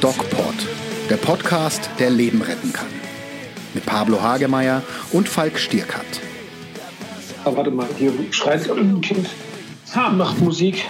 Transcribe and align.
DocPod, 0.00 0.54
der 1.10 1.16
Podcast, 1.16 1.88
der 1.98 2.10
Leben 2.10 2.42
retten 2.42 2.72
kann. 2.72 2.86
Mit 3.74 3.86
Pablo 3.86 4.20
Hagemeyer 4.20 4.82
und 5.12 5.28
Falk 5.28 5.58
Stierkat. 5.58 6.04
Ah, 7.44 7.50
warte 7.54 7.70
mal, 7.70 7.86
hier 7.98 8.12
schreit 8.30 8.68
ein 8.70 9.00
Kind, 9.00 9.28
macht 10.12 10.38
Musik. 10.40 10.84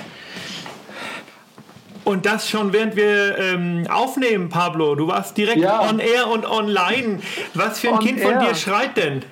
Und 2.05 2.27
das 2.27 2.49
schon 2.49 2.73
während 2.73 2.97
wir 2.97 3.39
ähm, 3.39 3.87
aufnehmen, 3.89 4.49
Pablo. 4.49 4.95
Du 4.97 5.07
warst 5.07 5.37
direkt 5.37 5.61
Ja. 5.61 5.89
on 5.89 5.99
air 6.01 6.27
und 6.29 6.45
online. 6.45 7.21
Was 7.55 7.79
für 7.81 7.89
ein 7.89 7.95
On 7.95 8.01
Kind 8.01 8.21
von 8.21 8.33
air. 8.33 8.41
dir 8.41 8.55
schreit 8.55 8.97
denn? 8.97 9.23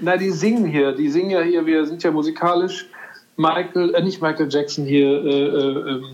Na, 0.00 0.16
die 0.16 0.30
singen 0.30 0.66
hier, 0.66 0.92
die 0.92 1.08
singen 1.10 1.30
ja 1.30 1.40
hier, 1.40 1.66
wir 1.66 1.84
sind 1.86 2.02
ja 2.02 2.10
musikalisch. 2.10 2.86
Michael, 3.36 3.94
äh, 3.94 4.02
nicht 4.02 4.22
Michael 4.22 4.48
Jackson 4.50 4.84
hier, 4.84 5.08
äh, 5.24 5.28
äh, 5.28 5.90
ähm, 5.90 6.04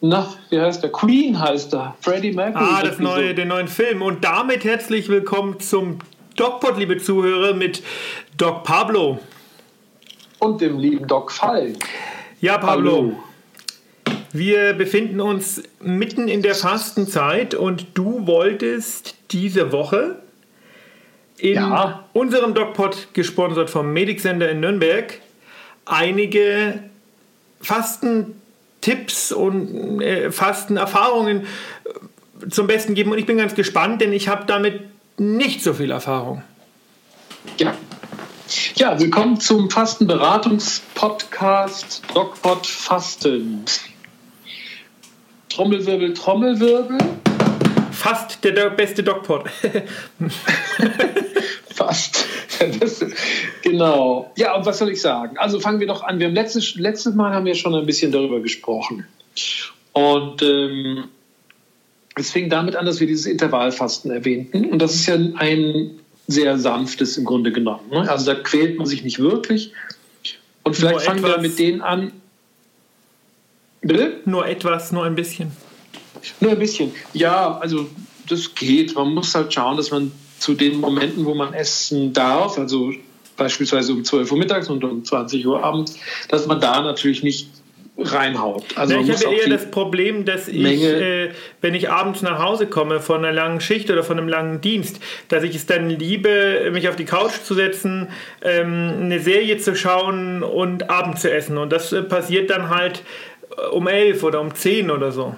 na, 0.00 0.32
wie 0.50 0.60
heißt 0.60 0.82
der? 0.82 0.90
Queen 0.92 1.38
heißt 1.38 1.74
er. 1.74 1.96
Freddie 2.00 2.32
Mercury. 2.32 2.64
Ah, 2.66 2.82
das 2.82 2.98
neue, 2.98 3.28
so. 3.28 3.34
den 3.34 3.48
neuen 3.48 3.68
Film. 3.68 4.02
Und 4.02 4.24
damit 4.24 4.64
herzlich 4.64 5.08
willkommen 5.08 5.58
zum 5.60 5.98
DocPod, 6.36 6.78
liebe 6.78 6.98
Zuhörer, 6.98 7.54
mit 7.54 7.82
Doc 8.36 8.64
Pablo. 8.64 9.18
Und 10.38 10.60
dem 10.60 10.78
lieben 10.78 11.06
Doc 11.06 11.32
Falk. 11.32 11.76
Ja, 12.40 12.58
Pablo. 12.58 12.92
Hallo. 12.92 13.12
Wir 14.32 14.74
befinden 14.74 15.20
uns 15.22 15.62
mitten 15.80 16.28
in 16.28 16.42
der 16.42 16.54
Fastenzeit 16.54 17.54
und 17.54 17.86
du 17.94 18.26
wolltest 18.26 19.14
diese 19.30 19.72
Woche 19.72 20.16
in 21.38 21.54
Ja. 21.54 22.04
unserem 22.12 22.52
DocPod, 22.52 23.08
gesponsert 23.14 23.70
vom 23.70 23.92
Medic-Sender 23.94 24.50
in 24.50 24.60
Nürnberg, 24.60 25.20
einige 25.86 26.82
Fastentipps 27.60 29.32
und 29.32 30.02
äh, 30.02 30.30
Fastenerfahrungen 30.30 31.42
äh, 31.42 31.44
zum 32.50 32.66
Besten 32.66 32.94
geben. 32.94 33.12
Und 33.12 33.18
ich 33.18 33.26
bin 33.26 33.38
ganz 33.38 33.54
gespannt, 33.54 34.02
denn 34.02 34.12
ich 34.12 34.28
habe 34.28 34.44
damit 34.46 34.82
nicht 35.16 35.62
so 35.62 35.72
viel 35.72 35.90
Erfahrung. 35.90 36.42
Ja. 37.58 37.74
Ja, 38.76 39.00
willkommen 39.00 39.40
zum 39.40 39.68
Fastenberatungspodcast 39.70 42.02
DocPod 42.14 42.64
Fasten. 42.66 43.64
Trommelwirbel, 45.48 46.14
Trommelwirbel. 46.14 46.98
Fast 47.96 48.44
der 48.44 48.70
beste 48.70 49.02
DocPod. 49.02 49.48
Fast. 51.74 52.26
Das, 52.80 53.04
genau. 53.62 54.30
Ja, 54.36 54.54
und 54.54 54.66
was 54.66 54.78
soll 54.78 54.90
ich 54.90 55.00
sagen? 55.00 55.38
Also 55.38 55.60
fangen 55.60 55.80
wir 55.80 55.86
doch 55.86 56.02
an. 56.02 56.18
Wir 56.18 56.26
haben 56.26 56.34
letztes, 56.34 56.74
letztes 56.74 57.14
Mal 57.14 57.32
haben 57.32 57.46
wir 57.46 57.54
schon 57.54 57.74
ein 57.74 57.86
bisschen 57.86 58.12
darüber 58.12 58.40
gesprochen. 58.40 59.06
Und 59.92 60.42
ähm, 60.42 61.04
es 62.16 62.30
fing 62.30 62.50
damit 62.50 62.76
an, 62.76 62.84
dass 62.84 63.00
wir 63.00 63.06
dieses 63.06 63.24
Intervallfasten 63.24 64.10
erwähnten. 64.10 64.66
Und 64.66 64.80
das 64.80 64.94
ist 64.94 65.06
ja 65.06 65.14
ein 65.14 65.98
sehr 66.26 66.58
sanftes 66.58 67.16
im 67.16 67.24
Grunde 67.24 67.50
genommen. 67.50 67.88
Ne? 67.90 68.10
Also 68.10 68.32
da 68.32 68.38
quält 68.38 68.76
man 68.76 68.86
sich 68.86 69.04
nicht 69.04 69.20
wirklich. 69.20 69.72
Und 70.64 70.76
vielleicht 70.76 70.96
Nur 70.96 71.00
fangen 71.00 71.22
wir 71.22 71.38
mit 71.38 71.58
denen 71.58 71.80
an. 71.80 72.12
Bitte? 73.80 74.20
nur 74.26 74.46
etwas, 74.46 74.92
nur 74.92 75.04
ein 75.04 75.14
bisschen. 75.14 75.52
Nur 76.40 76.52
ein 76.52 76.58
bisschen. 76.58 76.92
Ja, 77.12 77.58
also 77.58 77.86
das 78.28 78.54
geht. 78.54 78.94
Man 78.94 79.14
muss 79.14 79.34
halt 79.34 79.52
schauen, 79.52 79.76
dass 79.76 79.90
man 79.90 80.12
zu 80.38 80.54
den 80.54 80.80
Momenten, 80.80 81.24
wo 81.24 81.34
man 81.34 81.54
essen 81.54 82.12
darf, 82.12 82.58
also 82.58 82.92
beispielsweise 83.36 83.92
um 83.92 84.04
12 84.04 84.32
Uhr 84.32 84.38
mittags 84.38 84.68
und 84.68 84.82
um 84.84 85.04
20 85.04 85.46
Uhr 85.46 85.62
abends, 85.62 85.98
dass 86.28 86.46
man 86.46 86.60
da 86.60 86.80
natürlich 86.80 87.22
nicht 87.22 87.48
reinhaut. 87.98 88.64
Also 88.76 88.94
Ja, 88.94 89.00
ich 89.00 89.24
habe 89.24 89.34
eher 89.34 89.48
das 89.48 89.70
Problem, 89.70 90.24
dass 90.24 90.48
ich, 90.48 90.82
äh, 90.82 91.30
wenn 91.62 91.74
ich 91.74 91.90
abends 91.90 92.20
nach 92.22 92.38
Hause 92.38 92.66
komme 92.66 93.00
von 93.00 93.24
einer 93.24 93.32
langen 93.32 93.60
Schicht 93.60 93.90
oder 93.90 94.04
von 94.04 94.18
einem 94.18 94.28
langen 94.28 94.60
Dienst, 94.60 95.00
dass 95.28 95.42
ich 95.42 95.54
es 95.54 95.66
dann 95.66 95.88
liebe, 95.88 96.70
mich 96.72 96.88
auf 96.88 96.96
die 96.96 97.06
Couch 97.06 97.32
zu 97.42 97.54
setzen, 97.54 98.08
ähm, 98.42 98.92
eine 99.00 99.20
Serie 99.20 99.56
zu 99.58 99.74
schauen 99.74 100.42
und 100.42 100.90
Abend 100.90 101.18
zu 101.18 101.30
essen. 101.32 101.56
Und 101.56 101.72
das 101.72 101.92
äh, 101.92 102.02
passiert 102.02 102.50
dann 102.50 102.68
halt 102.68 103.02
äh, 103.56 103.66
um 103.68 103.88
elf 103.88 104.22
oder 104.22 104.40
um 104.40 104.54
zehn 104.54 104.90
oder 104.90 105.10
so. 105.10 105.34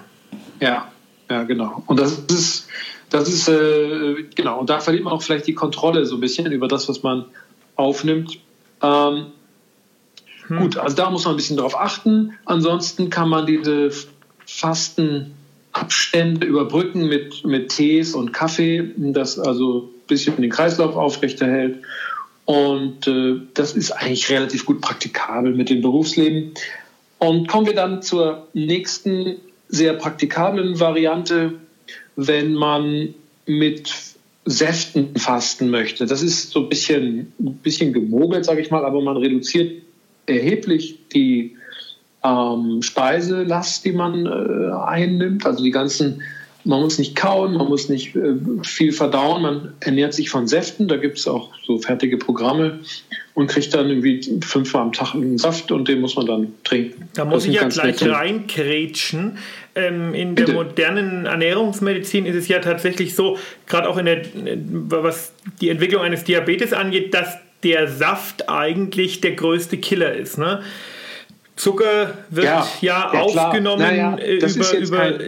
Ja, 0.59 0.91
ja, 1.29 1.43
genau. 1.43 1.83
Und 1.87 1.99
das 1.99 2.19
ist, 2.19 2.67
das 3.09 3.29
ist, 3.29 3.47
äh, 3.47 4.23
genau, 4.35 4.59
und 4.59 4.69
da 4.69 4.79
verliert 4.79 5.03
man 5.03 5.13
auch 5.13 5.21
vielleicht 5.21 5.47
die 5.47 5.53
Kontrolle 5.53 6.05
so 6.05 6.15
ein 6.15 6.21
bisschen 6.21 6.51
über 6.51 6.67
das, 6.67 6.89
was 6.89 7.03
man 7.03 7.25
aufnimmt. 7.75 8.39
Ähm, 8.81 9.27
Gut, 10.57 10.77
also 10.77 10.95
da 10.95 11.11
muss 11.11 11.25
man 11.25 11.35
ein 11.35 11.37
bisschen 11.37 11.57
drauf 11.57 11.79
achten. 11.79 12.33
Ansonsten 12.45 13.11
kann 13.11 13.29
man 13.29 13.45
diese 13.45 13.91
Fastenabstände 14.47 16.47
überbrücken 16.47 17.07
mit, 17.07 17.45
mit 17.45 17.69
Tees 17.69 18.15
und 18.15 18.33
Kaffee, 18.33 18.91
das 18.97 19.37
also 19.37 19.83
ein 19.83 20.07
bisschen 20.07 20.35
den 20.37 20.49
Kreislauf 20.49 20.95
aufrechterhält. 20.95 21.83
Und 22.45 23.07
äh, 23.07 23.41
das 23.53 23.73
ist 23.73 23.91
eigentlich 23.91 24.31
relativ 24.31 24.65
gut 24.65 24.81
praktikabel 24.81 25.53
mit 25.53 25.69
dem 25.69 25.83
Berufsleben. 25.83 26.55
Und 27.19 27.47
kommen 27.47 27.67
wir 27.67 27.75
dann 27.75 28.01
zur 28.01 28.47
nächsten 28.53 29.35
sehr 29.69 29.93
praktikablen 29.93 30.79
Variante, 30.79 31.53
wenn 32.15 32.53
man 32.53 33.13
mit 33.45 33.91
Säften 34.45 35.15
fasten 35.15 35.69
möchte. 35.69 36.05
Das 36.05 36.21
ist 36.21 36.51
so 36.51 36.61
ein 36.61 36.69
bisschen, 36.69 37.33
ein 37.39 37.55
bisschen 37.63 37.93
gemogelt, 37.93 38.45
sage 38.45 38.61
ich 38.61 38.71
mal, 38.71 38.83
aber 38.83 39.01
man 39.01 39.17
reduziert 39.17 39.83
erheblich 40.25 40.99
die 41.13 41.55
ähm, 42.23 42.81
Speiselast, 42.81 43.85
die 43.85 43.91
man 43.91 44.25
äh, 44.25 44.71
einnimmt. 44.85 45.45
Also 45.45 45.63
die 45.63 45.71
ganzen, 45.71 46.21
man 46.69 46.81
muss 46.81 46.99
nicht 46.99 47.15
kauen, 47.15 47.55
man 47.55 47.67
muss 47.67 47.89
nicht 47.89 48.15
äh, 48.15 48.35
viel 48.63 48.91
verdauen, 48.91 49.41
man 49.41 49.73
ernährt 49.79 50.13
sich 50.13 50.29
von 50.29 50.47
Säften. 50.47 50.87
Da 50.87 50.97
gibt 50.97 51.17
es 51.17 51.27
auch 51.27 51.49
so 51.65 51.79
fertige 51.79 52.17
Programme 52.17 52.79
und 53.33 53.47
kriegt 53.47 53.73
dann 53.73 53.89
irgendwie 53.89 54.21
fünfmal 54.41 54.83
am 54.83 54.93
Tag 54.93 55.15
einen 55.15 55.39
Saft 55.39 55.71
und 55.71 55.87
den 55.87 55.99
muss 55.99 56.15
man 56.15 56.27
dann 56.27 56.53
trinken. 56.63 57.09
Da 57.15 57.23
Das 57.23 57.33
muss 57.33 57.43
sind 57.43 57.53
ich 57.53 57.61
ja 57.61 57.67
gleich 57.67 58.03
reinkrätschen. 58.03 59.39
Ähm, 59.73 60.13
in 60.13 60.35
der 60.35 60.45
Bitte. 60.45 60.57
modernen 60.57 61.25
Ernährungsmedizin 61.25 62.27
ist 62.27 62.35
es 62.35 62.47
ja 62.47 62.59
tatsächlich 62.59 63.15
so, 63.15 63.37
gerade 63.65 63.89
auch 63.89 63.97
in 63.97 64.05
der, 64.05 64.21
was 64.89 65.33
die 65.61 65.69
Entwicklung 65.69 66.03
eines 66.03 66.23
Diabetes 66.23 66.71
angeht, 66.71 67.15
dass 67.15 67.37
der 67.63 67.87
Saft 67.87 68.47
eigentlich 68.47 69.21
der 69.21 69.31
größte 69.31 69.77
Killer 69.77 70.13
ist. 70.13 70.37
Ne? 70.37 70.61
Zucker 71.55 72.13
wird 72.29 72.45
ja, 72.45 72.67
Ja, 72.81 73.11
ja, 73.13 73.21
aufgenommen 73.21 73.81
Naja, 73.81 74.17
äh, 74.17 74.37
das 74.37 74.55
über, 74.55 74.77
über 74.77 75.19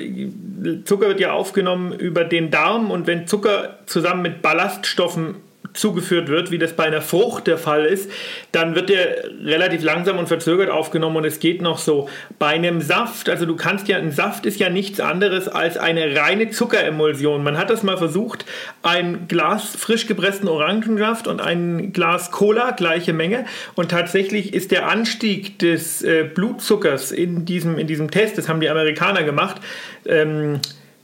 Zucker 0.86 1.08
wird 1.08 1.20
ja 1.20 1.32
aufgenommen 1.34 1.94
über 1.94 2.24
den 2.24 2.52
Darm 2.52 2.92
und 2.92 3.08
wenn 3.08 3.28
Zucker 3.28 3.80
zusammen 3.86 4.22
mit 4.22 4.42
Ballaststoffen 4.42 5.36
zugeführt 5.74 6.28
wird, 6.28 6.52
wie 6.52 6.58
das 6.58 6.74
bei 6.74 6.86
einer 6.86 7.02
Frucht 7.02 7.48
der 7.48 7.58
Fall 7.58 7.86
ist, 7.86 8.10
dann 8.52 8.76
wird 8.76 8.90
der 8.90 9.24
relativ 9.44 9.84
langsam 9.84 10.18
und 10.18 10.28
verzögert 10.28 10.70
aufgenommen 10.70 11.18
und 11.18 11.26
es 11.26 11.40
geht 11.40 11.62
noch 11.62 11.78
so. 11.78 12.10
Bei 12.40 12.48
einem 12.48 12.82
Saft, 12.82 13.30
also 13.30 13.46
du 13.46 13.56
kannst 13.56 13.88
ja, 13.88 13.98
ein 13.98 14.12
Saft 14.12 14.46
ist 14.46 14.60
ja 14.60 14.70
nichts 14.70 15.00
anderes 15.00 15.48
als 15.48 15.78
eine 15.78 16.16
reine 16.16 16.50
Zuckeremulsion. 16.50 17.44
Man 17.44 17.58
hat 17.58 17.70
das 17.70 17.84
mal 17.84 17.98
versucht, 17.98 18.46
ein 18.84 19.28
Glas 19.28 19.76
frisch 19.76 20.08
gepressten 20.08 20.50
Orangensaft 20.50 21.28
und 21.28 21.42
ein 21.42 21.94
Glas 21.94 22.32
Cola, 22.32 22.72
gleiche 22.72 23.14
Menge 23.14 23.46
und 23.76 23.92
tatsächlich 23.92 24.54
ist 24.54 24.72
der 24.72 24.88
Anstieg 24.88 25.60
des 25.60 26.02
äh, 26.02 26.24
Blutzuckers 26.24 27.12
in 27.12 27.46
diesem, 27.46 27.78
in 27.78 27.88
diesem 27.88 28.12
Test, 28.12 28.38
das 28.38 28.50
haben 28.50 28.62
die 28.62 28.70
Amerikaner 28.70 29.24
gemacht, 29.24 29.62
ähm, 30.06 30.60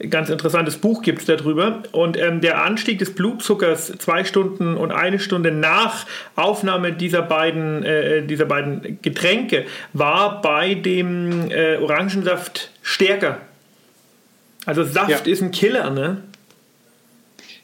ganz 0.09 0.29
interessantes 0.29 0.77
Buch 0.77 1.01
gibt 1.01 1.19
es 1.19 1.25
darüber. 1.25 1.83
Und 1.91 2.17
ähm, 2.17 2.41
der 2.41 2.63
Anstieg 2.63 2.99
des 2.99 3.13
Blutzuckers 3.15 3.93
zwei 3.97 4.23
Stunden 4.23 4.77
und 4.77 4.91
eine 4.91 5.19
Stunde 5.19 5.51
nach 5.51 6.05
Aufnahme 6.35 6.93
dieser 6.93 7.21
beiden, 7.21 7.83
äh, 7.83 8.25
dieser 8.25 8.45
beiden 8.45 8.99
Getränke 9.01 9.65
war 9.93 10.41
bei 10.41 10.75
dem 10.75 11.49
äh, 11.49 11.77
Orangensaft 11.77 12.71
stärker. 12.81 13.41
Also 14.65 14.83
Saft 14.83 15.09
Ja. 15.09 15.17
ist 15.31 15.41
ein 15.41 15.51
Killer, 15.51 15.89
ne? 15.89 16.23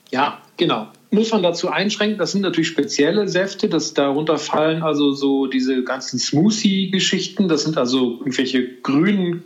Ja, 0.09 0.39
genau. 0.57 0.87
Muss 1.11 1.31
man 1.31 1.43
dazu 1.43 1.69
einschränken, 1.69 2.17
das 2.17 2.31
sind 2.31 2.41
natürlich 2.41 2.69
spezielle 2.69 3.27
Säfte, 3.27 3.69
das 3.69 3.93
darunter 3.93 4.37
fallen 4.39 4.81
also 4.81 5.11
so 5.11 5.45
diese 5.45 5.83
ganzen 5.83 6.17
Smoothie-Geschichten, 6.17 7.47
das 7.47 7.63
sind 7.63 7.77
also 7.77 8.17
irgendwelche 8.19 8.67
grünen 8.81 9.43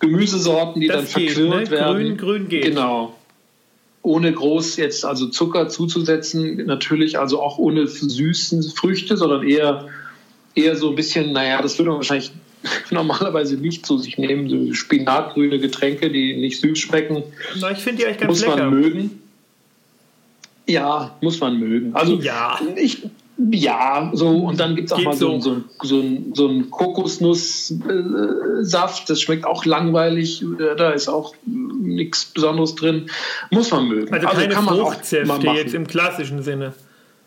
Gemüsesorten, 0.00 0.80
die 0.80 0.86
Das 0.88 1.12
dann 1.12 1.22
geht, 1.22 1.32
verquirlt 1.32 1.64
ne? 1.64 1.70
werden. 1.70 1.96
Grün, 1.96 2.16
grün 2.16 2.48
geht. 2.48 2.64
Genau. 2.64 3.14
Ohne 4.02 4.32
groß 4.32 4.76
jetzt 4.76 5.04
also 5.04 5.26
Zucker 5.28 5.68
zuzusetzen, 5.68 6.64
natürlich 6.66 7.18
also 7.18 7.42
auch 7.42 7.58
ohne 7.58 7.86
süßen 7.86 8.62
Früchte, 8.62 9.16
sondern 9.16 9.46
eher, 9.46 9.88
eher 10.54 10.76
so 10.76 10.90
ein 10.90 10.94
bisschen, 10.94 11.32
naja, 11.32 11.60
das 11.60 11.78
würde 11.78 11.90
man 11.90 11.98
wahrscheinlich 11.98 12.30
normalerweise 12.90 13.56
nicht 13.56 13.84
zu 13.86 13.98
sich 13.98 14.16
nehmen, 14.18 14.48
so 14.48 14.72
spinatgrüne 14.72 15.58
Getränke, 15.58 16.10
die 16.10 16.36
nicht 16.36 16.60
süß 16.60 16.78
schmecken 16.78 17.22
Na, 17.60 17.70
ich 17.72 17.78
finde 17.78 18.02
die 18.02 18.06
eigentlich 18.06 18.18
ganz 18.18 18.30
muss 18.30 18.40
lecker. 18.40 18.56
man 18.70 18.80
mögen. 18.80 19.22
Ja, 20.66 21.16
muss 21.20 21.40
man 21.40 21.58
mögen. 21.58 21.94
Also 21.94 22.20
Ja. 22.20 22.58
ich, 22.76 23.02
Ja, 23.52 24.10
so 24.14 24.30
und 24.30 24.58
dann 24.58 24.74
gibt 24.74 24.88
es 24.88 24.92
auch 24.92 24.96
Geht 24.96 25.06
mal 25.06 25.16
so, 25.16 25.38
so, 25.38 25.58
so, 25.82 26.02
so 26.34 26.48
einen 26.48 26.70
Kokosnusssaft, 26.70 29.08
das 29.08 29.20
schmeckt 29.20 29.46
auch 29.46 29.64
langweilig, 29.64 30.44
da 30.76 30.90
ist 30.90 31.08
auch 31.08 31.36
nichts 31.46 32.24
Besonderes 32.26 32.74
drin. 32.74 33.08
Muss 33.50 33.70
man 33.70 33.86
mögen. 33.86 34.12
Also, 34.12 34.26
also 34.26 34.40
keine 34.40 34.54
kann 34.54 34.64
man 34.64 34.78
Fruchtsäfte 34.78 35.46
jetzt 35.50 35.74
im 35.74 35.86
klassischen 35.86 36.42
Sinne. 36.42 36.72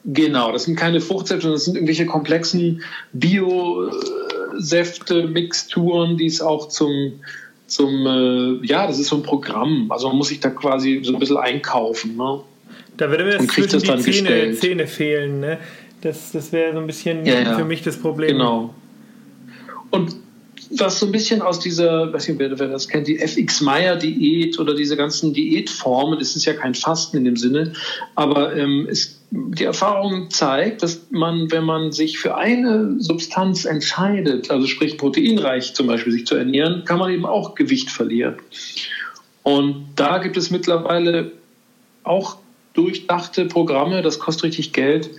Genau, 0.03 0.51
das 0.51 0.65
sind 0.65 0.75
keine 0.75 0.99
Fruchtsäfte, 0.99 1.49
das 1.49 1.63
sind 1.65 1.75
irgendwelche 1.75 2.07
komplexen 2.07 2.81
Bio-Säfte, 3.13 5.27
Mixturen, 5.27 6.17
die 6.17 6.25
es 6.25 6.41
auch 6.41 6.69
zum, 6.69 7.19
zum 7.67 8.07
äh, 8.07 8.55
ja, 8.65 8.87
das 8.87 8.97
ist 8.99 9.09
so 9.09 9.17
ein 9.17 9.23
Programm. 9.23 9.91
Also 9.91 10.07
man 10.09 10.17
muss 10.17 10.29
sich 10.29 10.39
da 10.39 10.49
quasi 10.49 11.01
so 11.03 11.13
ein 11.13 11.19
bisschen 11.19 11.37
einkaufen. 11.37 12.17
Ne? 12.17 12.39
Da 12.97 13.11
würde 13.11 13.25
mir 13.25 13.33
jetzt 13.33 13.51
zwischen 13.51 13.79
die 13.79 13.95
Zähne, 14.01 14.53
Zähne 14.53 14.87
fehlen. 14.87 15.39
Ne? 15.39 15.59
Das, 16.01 16.31
das 16.31 16.51
wäre 16.51 16.73
so 16.73 16.79
ein 16.79 16.87
bisschen 16.87 17.25
ja, 17.25 17.41
ja. 17.41 17.57
für 17.57 17.65
mich 17.65 17.83
das 17.83 17.97
Problem. 17.97 18.37
Genau. 18.37 18.73
Und 19.91 20.15
was 20.77 20.99
so 20.99 21.05
ein 21.05 21.11
bisschen 21.11 21.41
aus 21.41 21.59
dieser, 21.59 22.11
weiß 22.13 22.29
nicht, 22.29 22.39
wer, 22.39 22.49
das 22.49 22.87
kennt, 22.87 23.07
die 23.07 23.19
FX 23.19 23.61
Meyer 23.61 23.95
Diät 23.95 24.57
oder 24.59 24.73
diese 24.73 24.95
ganzen 24.95 25.33
Diätformen, 25.33 26.17
das 26.17 26.35
ist 26.35 26.45
ja 26.45 26.53
kein 26.53 26.75
Fasten 26.75 27.17
in 27.17 27.25
dem 27.25 27.35
Sinne, 27.35 27.73
aber 28.15 28.55
ähm, 28.55 28.87
es, 28.89 29.19
die 29.31 29.63
Erfahrung 29.63 30.29
zeigt, 30.29 30.83
dass 30.83 31.07
man, 31.09 31.51
wenn 31.51 31.63
man 31.63 31.91
sich 31.91 32.19
für 32.19 32.35
eine 32.35 32.95
Substanz 32.99 33.65
entscheidet, 33.65 34.49
also 34.49 34.67
sprich 34.67 34.97
proteinreich 34.97 35.73
zum 35.73 35.87
Beispiel 35.87 36.13
sich 36.13 36.25
zu 36.25 36.35
ernähren, 36.35 36.83
kann 36.85 36.99
man 36.99 37.11
eben 37.11 37.25
auch 37.25 37.55
Gewicht 37.55 37.89
verlieren. 37.89 38.35
Und 39.43 39.87
da 39.95 40.19
gibt 40.19 40.37
es 40.37 40.51
mittlerweile 40.51 41.31
auch 42.03 42.37
durchdachte 42.73 43.45
Programme, 43.45 44.01
das 44.01 44.19
kostet 44.19 44.45
richtig 44.45 44.73
Geld, 44.73 45.09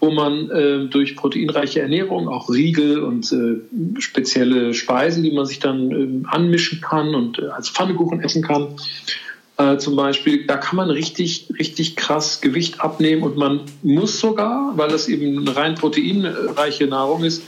wo 0.00 0.10
man 0.10 0.50
äh, 0.50 0.86
durch 0.86 1.16
proteinreiche 1.16 1.80
Ernährung, 1.80 2.28
auch 2.28 2.50
Riegel 2.50 3.00
und 3.00 3.32
äh, 3.32 4.00
spezielle 4.00 4.74
Speisen, 4.74 5.22
die 5.22 5.32
man 5.32 5.46
sich 5.46 5.60
dann 5.60 5.90
äh, 5.90 6.28
anmischen 6.28 6.80
kann 6.80 7.14
und 7.14 7.38
äh, 7.38 7.46
als 7.46 7.68
Pfannekuchen 7.68 8.20
essen 8.20 8.42
kann, 8.42 8.76
äh, 9.58 9.76
zum 9.78 9.96
Beispiel, 9.96 10.46
da 10.46 10.56
kann 10.56 10.76
man 10.76 10.88
richtig, 10.88 11.48
richtig 11.58 11.96
krass 11.96 12.40
Gewicht 12.40 12.80
abnehmen 12.80 13.24
und 13.24 13.36
man 13.36 13.62
muss 13.82 14.20
sogar, 14.20 14.72
weil 14.76 14.88
das 14.88 15.08
eben 15.08 15.40
eine 15.40 15.56
rein 15.56 15.74
proteinreiche 15.74 16.86
Nahrung 16.86 17.24
ist, 17.24 17.42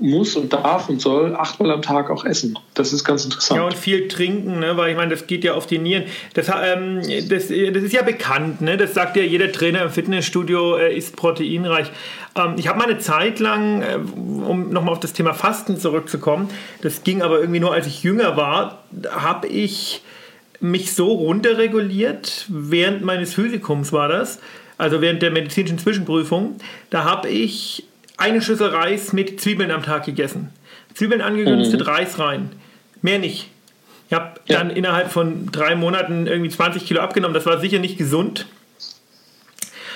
muss 0.00 0.34
und 0.36 0.52
darf 0.52 0.88
und 0.88 1.00
soll 1.00 1.36
achtmal 1.36 1.70
am 1.70 1.82
Tag 1.82 2.10
auch 2.10 2.24
essen. 2.24 2.58
Das 2.74 2.92
ist 2.92 3.04
ganz 3.04 3.24
interessant. 3.24 3.58
Ja, 3.58 3.66
und 3.66 3.74
viel 3.74 4.08
trinken, 4.08 4.58
ne? 4.58 4.76
weil 4.76 4.90
ich 4.90 4.96
meine, 4.96 5.10
das 5.10 5.26
geht 5.26 5.44
ja 5.44 5.54
auf 5.54 5.66
die 5.66 5.78
Nieren. 5.78 6.04
Das, 6.34 6.48
ähm, 6.48 7.02
das, 7.28 7.48
das 7.48 7.82
ist 7.82 7.92
ja 7.92 8.02
bekannt, 8.02 8.60
ne? 8.60 8.76
das 8.76 8.94
sagt 8.94 9.16
ja 9.16 9.22
jeder 9.22 9.52
Trainer 9.52 9.82
im 9.82 9.90
Fitnessstudio, 9.90 10.78
äh, 10.78 10.96
ist 10.96 11.16
proteinreich. 11.16 11.90
Ähm, 12.34 12.54
ich 12.56 12.68
habe 12.68 12.78
mal 12.78 12.86
eine 12.86 12.98
Zeit 12.98 13.40
lang, 13.40 13.82
äh, 13.82 13.98
um 14.16 14.70
nochmal 14.70 14.92
auf 14.92 15.00
das 15.00 15.12
Thema 15.12 15.34
Fasten 15.34 15.78
zurückzukommen, 15.78 16.48
das 16.82 17.04
ging 17.04 17.22
aber 17.22 17.40
irgendwie 17.40 17.60
nur, 17.60 17.72
als 17.72 17.86
ich 17.86 18.02
jünger 18.02 18.36
war, 18.36 18.84
habe 19.10 19.48
ich 19.48 20.02
mich 20.60 20.92
so 20.92 21.12
runterreguliert, 21.12 22.46
während 22.48 23.02
meines 23.02 23.34
Physikums 23.34 23.92
war 23.92 24.08
das, 24.08 24.40
also 24.78 25.00
während 25.00 25.22
der 25.22 25.30
medizinischen 25.30 25.78
Zwischenprüfung, 25.78 26.56
da 26.90 27.04
habe 27.04 27.28
ich 27.28 27.84
eine 28.20 28.42
Schüssel 28.42 28.68
Reis 28.68 29.12
mit 29.12 29.40
Zwiebeln 29.40 29.70
am 29.70 29.82
Tag 29.82 30.04
gegessen. 30.04 30.50
Zwiebeln 30.94 31.20
angegünstet, 31.20 31.80
mhm. 31.80 31.86
Reis 31.86 32.18
rein. 32.18 32.50
Mehr 33.02 33.18
nicht. 33.18 33.48
Ich 34.08 34.14
habe 34.14 34.40
ja. 34.46 34.58
dann 34.58 34.70
innerhalb 34.70 35.10
von 35.10 35.46
drei 35.52 35.74
Monaten 35.74 36.26
irgendwie 36.26 36.50
20 36.50 36.84
Kilo 36.84 37.00
abgenommen. 37.00 37.34
Das 37.34 37.46
war 37.46 37.60
sicher 37.60 37.78
nicht 37.78 37.96
gesund. 37.96 38.46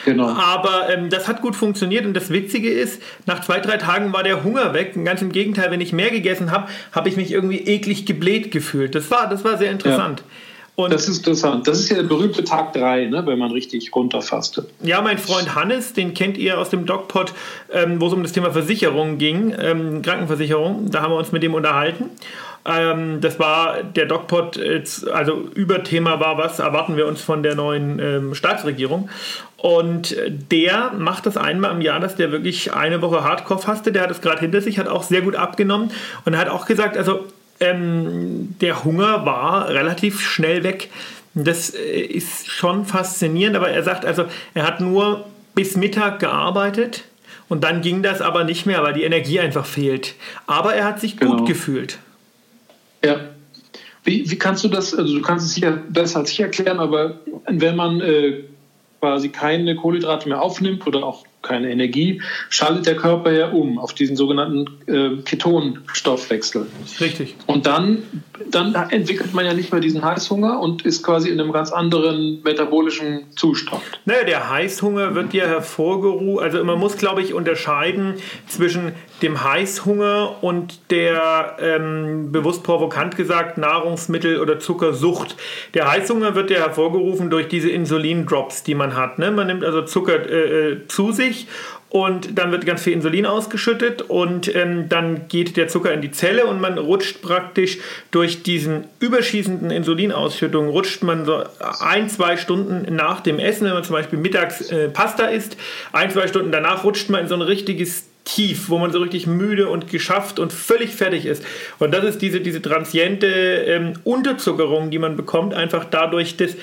Genau. 0.05 0.29
Aber 0.29 0.89
ähm, 0.91 1.11
das 1.11 1.29
hat 1.29 1.41
gut 1.41 1.57
funktioniert 1.57 2.05
und 2.05 2.15
das 2.15 2.31
Witzige 2.31 2.71
ist, 2.71 3.03
nach 3.27 3.41
zwei, 3.41 3.61
drei 3.61 3.79
Tagen 3.79 4.13
war 4.13 4.23
der 4.23 4.45
Hunger 4.45 4.75
weg. 4.75 4.93
Ganz 5.05 5.23
im 5.23 5.33
Gegenteil, 5.33 5.71
wenn 5.71 5.81
ich 5.81 5.93
mehr 5.93 6.11
gegessen 6.11 6.51
habe, 6.51 6.69
habe 6.93 7.09
ich 7.09 7.17
mich 7.17 7.33
irgendwie 7.33 7.59
eklig 7.59 8.07
gebläht 8.07 8.51
gefühlt. 8.51 8.95
Das 8.95 9.11
war, 9.11 9.29
das 9.29 9.45
war 9.45 9.59
sehr 9.59 9.71
interessant. 9.71 10.21
Ja. 10.21 10.27
Und 10.77 10.93
das 10.93 11.09
ist 11.09 11.19
interessant. 11.19 11.69
Das 11.69 11.79
ist 11.79 11.89
ja 11.89 11.97
der 11.97 12.03
berühmte 12.03 12.43
Tag 12.43 12.73
3, 12.73 13.07
ne, 13.07 13.25
wenn 13.27 13.39
man 13.39 13.53
richtig 13.53 13.95
runterfastet. 13.95 14.69
Ja, 14.83 15.01
mein 15.03 15.19
Freund 15.19 15.55
Hannes, 15.55 15.93
den 15.93 16.15
kennt 16.15 16.37
ihr 16.37 16.59
aus 16.59 16.71
dem 16.71 16.85
DocPod, 16.85 17.33
ähm, 17.73 18.01
wo 18.01 18.09
es 18.09 18.13
um 18.13 18.23
das 18.23 18.33
Thema 18.33 18.51
Versicherung 18.51 19.19
ging, 19.19 19.55
ähm, 19.57 20.03
Krankenversicherung. 20.03 20.91
Da 20.91 21.03
haben 21.03 21.13
wir 21.13 21.19
uns 21.19 21.31
mit 21.31 21.45
dem 21.45 21.55
unterhalten. 21.55 22.11
Ähm, 22.67 23.21
das 23.21 23.39
war 23.39 23.85
der 23.85 24.07
DocPod, 24.07 24.59
also 25.13 25.49
Überthema 25.55 26.19
war, 26.19 26.39
was 26.39 26.59
erwarten 26.59 26.97
wir 26.97 27.07
uns 27.07 27.21
von 27.21 27.45
der 27.45 27.55
neuen 27.55 28.01
ähm, 28.01 28.35
Staatsregierung. 28.35 29.11
Und 29.59 30.17
der 30.51 30.93
macht 30.99 31.27
das 31.27 31.37
einmal 31.37 31.71
im 31.71 31.83
Jahr, 31.83 32.01
dass 32.01 32.17
der 32.17 32.33
wirklich 32.33 32.75
eine 32.75 33.01
Woche 33.01 33.23
Hardcore 33.23 33.61
fastet. 33.61 33.95
Der 33.95 34.03
hat 34.03 34.11
es 34.11 34.21
gerade 34.21 34.41
hinter 34.41 34.61
sich, 34.61 34.79
hat 34.79 34.89
auch 34.89 35.05
sehr 35.05 35.23
gut 35.23 35.37
abgenommen 35.37 35.91
und 36.25 36.37
hat 36.37 36.49
auch 36.49 36.67
gesagt, 36.67 36.97
also 36.97 37.27
ähm, 37.61 38.57
der 38.61 38.85
Hunger 38.85 39.25
war 39.25 39.69
relativ 39.69 40.21
schnell 40.21 40.65
weg. 40.65 40.91
Das 41.35 41.71
äh, 41.71 42.01
ist 42.01 42.49
schon 42.49 42.85
faszinierend, 42.85 43.57
aber 43.57 43.71
er 43.71 43.83
sagt 43.83 44.05
also, 44.05 44.25
er 44.55 44.67
hat 44.67 44.81
nur 44.81 45.27
bis 45.55 45.77
Mittag 45.77 46.21
gearbeitet 46.21 47.05
und 47.49 47.65
dann 47.65 47.83
ging 47.83 48.03
das 48.03 48.21
aber 48.21 48.45
nicht 48.45 48.67
mehr, 48.67 48.83
weil 48.83 48.95
die 48.95 49.05
Energie 49.05 49.41
einfach 49.41 49.67
fehlt. 49.67 50.15
Aber 50.47 50.75
er 50.75 50.85
hat 50.85 51.01
sich 51.01 51.17
genau. 51.17 51.37
gut 51.37 51.47
gefühlt. 51.47 51.99
Ja. 53.05 53.21
Wie, 54.05 54.31
wie 54.31 54.37
kannst 54.37 54.65
du 54.65 54.69
das, 54.69 54.95
also 54.95 55.15
du 55.15 55.23
kannst 55.23 55.47
es 55.47 55.55
sicher 55.55 55.73
besser 55.73 56.21
als 56.21 56.31
ich 56.31 56.41
erklären, 56.41 56.79
aber 56.79 57.21
wenn 57.47 57.75
man 57.75 58.01
äh, 58.01 58.45
quasi 59.01 59.31
keine 59.31 59.77
Kohlenhydrate 59.77 60.29
mehr 60.29 60.43
aufnimmt 60.43 60.87
oder 60.87 61.05
auch 61.05 61.25
keine 61.45 61.71
Energie, 61.71 62.21
schaltet 62.49 62.87
der 62.87 62.97
Körper 62.97 63.31
ja 63.31 63.51
um 63.51 63.79
auf 63.79 63.95
diesen 63.95 64.17
sogenannten 64.17 64.67
äh, 64.87 65.23
Ketonstoffwechsel. 65.23 66.67
Richtig. 67.01 67.37
Und 67.47 67.67
dann, 67.67 68.03
dann 68.51 68.75
entwickelt 68.91 69.33
man 69.35 69.45
ja 69.45 69.55
nicht 69.55 69.71
mehr 69.71 69.81
diesen 69.81 70.03
Heißhunger 70.03 70.59
und 70.59 70.85
ist 70.85 71.03
quasi 71.05 71.29
in 71.29 71.41
einem 71.41 71.53
ganz 71.53 71.71
anderen 71.71 72.43
metabolischen 72.43 73.25
Zustand. 73.37 73.83
Naja, 74.05 74.25
der 74.25 74.51
Heißhunger 74.51 75.15
wird 75.15 75.35
ja 75.35 75.47
hervorgerufen, 75.47 76.43
also 76.43 76.65
man 76.65 76.79
muss, 76.79 76.97
glaube 76.97 77.23
ich, 77.23 77.35
unterscheiden 77.35 78.15
zwischen 78.47 78.93
dem 79.23 79.45
Heißhunger 79.45 80.43
und 80.43 80.91
der, 80.91 81.57
ähm, 81.61 82.33
bewusst 82.33 82.63
provokant 82.63 83.17
gesagt, 83.17 83.59
Nahrungsmittel- 83.59 84.41
oder 84.41 84.59
Zuckersucht. 84.59 85.37
Der 85.75 85.91
Heißhunger 85.91 86.35
wird 86.35 86.51
ja 86.51 86.59
hervorgerufen 86.59 87.31
durch 87.31 87.49
diese 87.49 87.71
Insulindrops, 87.71 88.65
die 88.65 88.75
man 88.75 88.97
hat. 88.97 89.19
Ne? 89.19 89.31
Man 89.31 89.47
nimmt 89.47 89.65
also 89.65 89.83
Zucker 89.83 90.29
äh, 90.29 90.73
äh 90.73 90.89
zu 90.89 91.13
sich 91.13 91.34
flüssig 91.35 91.47
und 91.91 92.37
dann 92.37 92.51
wird 92.51 92.67
ganz 92.67 92.83
viel 92.83 92.93
Insulin 92.93 93.25
ausgeschüttet 93.25 94.03
und 94.03 94.53
ähm, 94.55 94.89
dann 94.89 95.29
geht 95.29 95.57
der 95.57 95.69
Zucker 95.69 95.93
in 95.93 96.01
die 96.01 96.11
Zelle 96.11 96.47
und 96.47 96.61
man 96.61 96.77
rutscht 96.77 97.23
praktisch 97.23 97.79
durch 98.11 98.43
diesen 98.43 98.85
überschießenden 98.99 99.71
Insulinausschüttung, 99.71 100.69
rutscht 100.69 101.05
man 101.05 101.25
so 101.25 101.45
ein, 101.81 102.09
zwei 102.09 102.37
Stunden 102.37 102.97
nach 102.97 103.21
dem 103.21 103.39
Essen, 103.39 103.67
wenn 103.67 103.75
man 103.75 103.85
zum 103.85 103.95
Beispiel 103.95 104.19
mittags 104.19 104.73
äh, 104.73 104.89
Pasta 104.89 105.27
isst, 105.27 105.57
ein, 105.93 106.11
zwei 106.11 106.27
Stunden 106.27 106.51
danach 106.51 106.83
rutscht 106.83 107.11
man 107.11 107.21
in 107.21 107.29
so 107.29 107.37
ein 107.37 107.43
richtiges 107.43 108.09
Tief, 108.25 108.71
wo 108.71 108.79
man 108.79 108.91
so 108.91 109.01
richtig 109.01 109.27
müde 109.27 109.69
und 109.69 109.89
geschafft 109.89 110.39
und 110.39 110.51
völlig 110.51 110.95
fertig 110.95 111.27
ist. 111.27 111.45
Und 111.79 111.93
das 111.93 112.05
ist 112.05 112.23
diese, 112.23 112.41
diese 112.41 112.63
transiente 112.63 113.27
ähm, 113.27 113.93
Unterzuckerung, 114.03 114.91
die 114.91 114.99
man 114.99 115.15
bekommt, 115.15 115.53
einfach 115.53 115.85
dadurch, 115.85 116.39
dass 116.39 116.57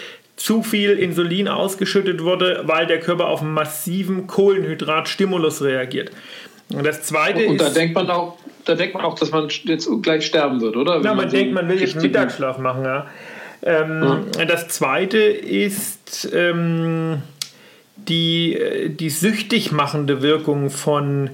zu 0.43 0.63
viel 0.63 0.91
Insulin 0.91 1.47
ausgeschüttet 1.47 2.23
wurde, 2.23 2.63
weil 2.65 2.87
der 2.87 2.99
Körper 2.99 3.27
auf 3.27 3.41
einen 3.41 3.53
massiven 3.53 4.27
Kohlenhydratstimulus 4.27 5.61
reagiert. 5.61 6.11
Und 6.73 6.85
das 6.85 7.03
zweite 7.03 7.45
und, 7.45 7.51
und 7.51 7.61
da 7.61 7.69
denkt 7.69 7.95
man 7.95 8.09
auch, 8.09 8.37
da 8.65 8.75
denkt 8.75 8.95
man 8.95 9.03
auch, 9.03 9.15
dass 9.15 9.31
man 9.31 9.49
jetzt 9.65 9.89
gleich 10.01 10.25
sterben 10.25 10.61
wird, 10.61 10.75
oder? 10.75 10.95
Ja, 10.95 11.09
man, 11.09 11.17
man 11.17 11.29
so 11.29 11.37
denkt, 11.37 11.53
man 11.53 11.67
will 11.67 11.79
jetzt 11.79 11.93
einen 11.93 12.03
Mittagsschlaf 12.03 12.57
machen, 12.57 12.83
ja. 12.83 13.07
Ähm, 13.63 14.25
ja. 14.37 14.45
Das 14.45 14.69
zweite 14.69 15.19
ist 15.19 16.29
ähm, 16.33 17.21
die, 17.95 18.55
äh, 18.55 18.89
die 18.89 19.09
süchtig 19.09 19.71
machende 19.71 20.21
Wirkung 20.21 20.69
von 20.69 21.29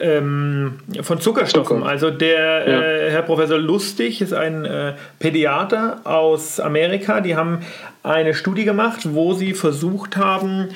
ähm, 0.00 0.78
von 1.02 1.20
Zuckerstoffen. 1.20 1.78
Zucker. 1.78 1.88
Also 1.88 2.10
der 2.10 2.68
ja. 2.68 2.82
äh, 2.82 3.10
Herr 3.10 3.22
Professor 3.22 3.58
Lustig 3.58 4.20
ist 4.20 4.32
ein 4.32 4.64
äh, 4.64 4.94
Pädiater 5.18 6.00
aus 6.04 6.60
Amerika. 6.60 7.20
Die 7.20 7.36
haben 7.36 7.60
eine 8.02 8.34
Studie 8.34 8.64
gemacht, 8.64 9.00
wo 9.12 9.34
sie 9.34 9.54
versucht 9.54 10.16
haben, 10.16 10.68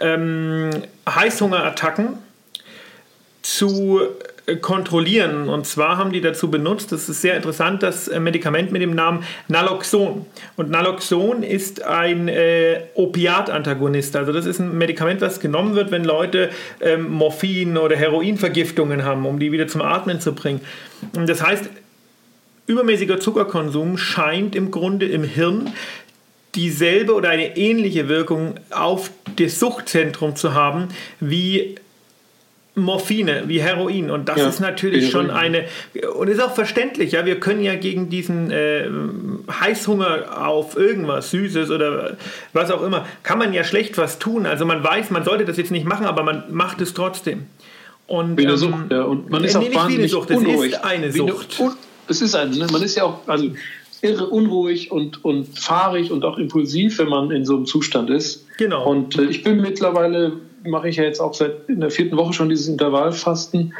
ähm, 0.00 0.70
Heißhungerattacken 1.08 2.18
zu 3.42 4.00
kontrollieren. 4.54 5.48
Und 5.48 5.66
zwar 5.66 5.98
haben 5.98 6.12
die 6.12 6.20
dazu 6.20 6.50
benutzt, 6.50 6.92
das 6.92 7.08
ist 7.08 7.20
sehr 7.20 7.36
interessant, 7.36 7.82
das 7.82 8.06
äh, 8.06 8.20
Medikament 8.20 8.70
mit 8.70 8.80
dem 8.80 8.94
Namen 8.94 9.24
Naloxon. 9.48 10.24
Und 10.56 10.70
Naloxon 10.70 11.42
ist 11.42 11.82
ein 11.82 12.28
äh, 12.28 12.82
Opiatantagonist. 12.94 14.14
Also 14.14 14.32
das 14.32 14.46
ist 14.46 14.60
ein 14.60 14.78
Medikament, 14.78 15.20
das 15.20 15.40
genommen 15.40 15.74
wird, 15.74 15.90
wenn 15.90 16.04
Leute 16.04 16.50
ähm, 16.80 17.10
Morphin- 17.10 17.76
oder 17.76 17.96
Heroinvergiftungen 17.96 19.04
haben, 19.04 19.26
um 19.26 19.40
die 19.40 19.50
wieder 19.50 19.66
zum 19.66 19.82
Atmen 19.82 20.20
zu 20.20 20.32
bringen. 20.32 20.60
Und 21.16 21.28
das 21.28 21.42
heißt, 21.42 21.68
übermäßiger 22.68 23.18
Zuckerkonsum 23.18 23.98
scheint 23.98 24.54
im 24.54 24.70
Grunde 24.70 25.06
im 25.06 25.24
Hirn 25.24 25.72
dieselbe 26.54 27.14
oder 27.14 27.30
eine 27.30 27.56
ähnliche 27.56 28.08
Wirkung 28.08 28.54
auf 28.70 29.10
das 29.36 29.58
Suchtzentrum 29.58 30.36
zu 30.36 30.54
haben 30.54 30.88
wie 31.20 31.76
Morphine, 32.76 33.44
wie 33.46 33.60
Heroin. 33.60 34.10
Und 34.10 34.28
das 34.28 34.36
ja, 34.36 34.48
ist 34.48 34.60
natürlich 34.60 35.10
schon 35.10 35.30
eine, 35.30 35.64
und 36.14 36.28
ist 36.28 36.40
auch 36.40 36.54
verständlich, 36.54 37.12
ja, 37.12 37.24
wir 37.24 37.40
können 37.40 37.62
ja 37.62 37.74
gegen 37.74 38.10
diesen 38.10 38.50
äh, 38.50 38.88
Heißhunger 39.50 40.46
auf 40.46 40.76
irgendwas 40.76 41.30
Süßes 41.30 41.70
oder 41.70 42.18
was 42.52 42.70
auch 42.70 42.82
immer, 42.82 43.06
kann 43.22 43.38
man 43.38 43.54
ja 43.54 43.64
schlecht 43.64 43.96
was 43.96 44.18
tun. 44.18 44.44
Also 44.44 44.66
man 44.66 44.84
weiß, 44.84 45.10
man 45.10 45.24
sollte 45.24 45.46
das 45.46 45.56
jetzt 45.56 45.70
nicht 45.70 45.86
machen, 45.86 46.04
aber 46.04 46.22
man 46.22 46.44
macht 46.50 46.82
es 46.82 46.92
trotzdem. 46.92 47.46
Und, 48.06 48.36
wie 48.36 48.42
eine 48.42 48.52
ähm, 48.52 48.58
Sucht, 48.58 48.90
ja. 48.90 49.02
Und 49.02 49.30
man 49.30 49.42
ist 49.42 49.56
auch 49.56 49.60
nicht 49.60 49.74
wahnsinnig 49.74 50.10
Sucht, 50.10 50.30
es 50.30 50.36
unruhig. 50.36 50.72
ist 50.72 50.84
eine 50.84 51.10
Sucht. 51.10 51.58
Eine, 51.58 51.72
es 52.08 52.20
ist 52.20 52.34
eine, 52.34 52.54
ne? 52.56 52.66
man 52.70 52.82
ist 52.82 52.94
ja 52.94 53.04
auch, 53.04 53.26
also 53.26 53.50
irre 54.02 54.26
unruhig 54.26 54.92
und, 54.92 55.24
und 55.24 55.58
fahrig 55.58 56.10
und 56.10 56.24
auch 56.24 56.36
impulsiv, 56.36 56.98
wenn 56.98 57.08
man 57.08 57.30
in 57.30 57.46
so 57.46 57.56
einem 57.56 57.66
Zustand 57.66 58.10
ist. 58.10 58.46
Genau. 58.58 58.86
Und 58.88 59.18
äh, 59.18 59.24
ich 59.24 59.42
bin 59.42 59.62
mittlerweile 59.62 60.34
mache 60.66 60.88
ich 60.88 60.96
ja 60.96 61.04
jetzt 61.04 61.20
auch 61.20 61.34
seit 61.34 61.68
in 61.68 61.80
der 61.80 61.90
vierten 61.90 62.16
Woche 62.16 62.32
schon 62.32 62.48
dieses 62.48 62.68
Intervallfasten. 62.68 63.74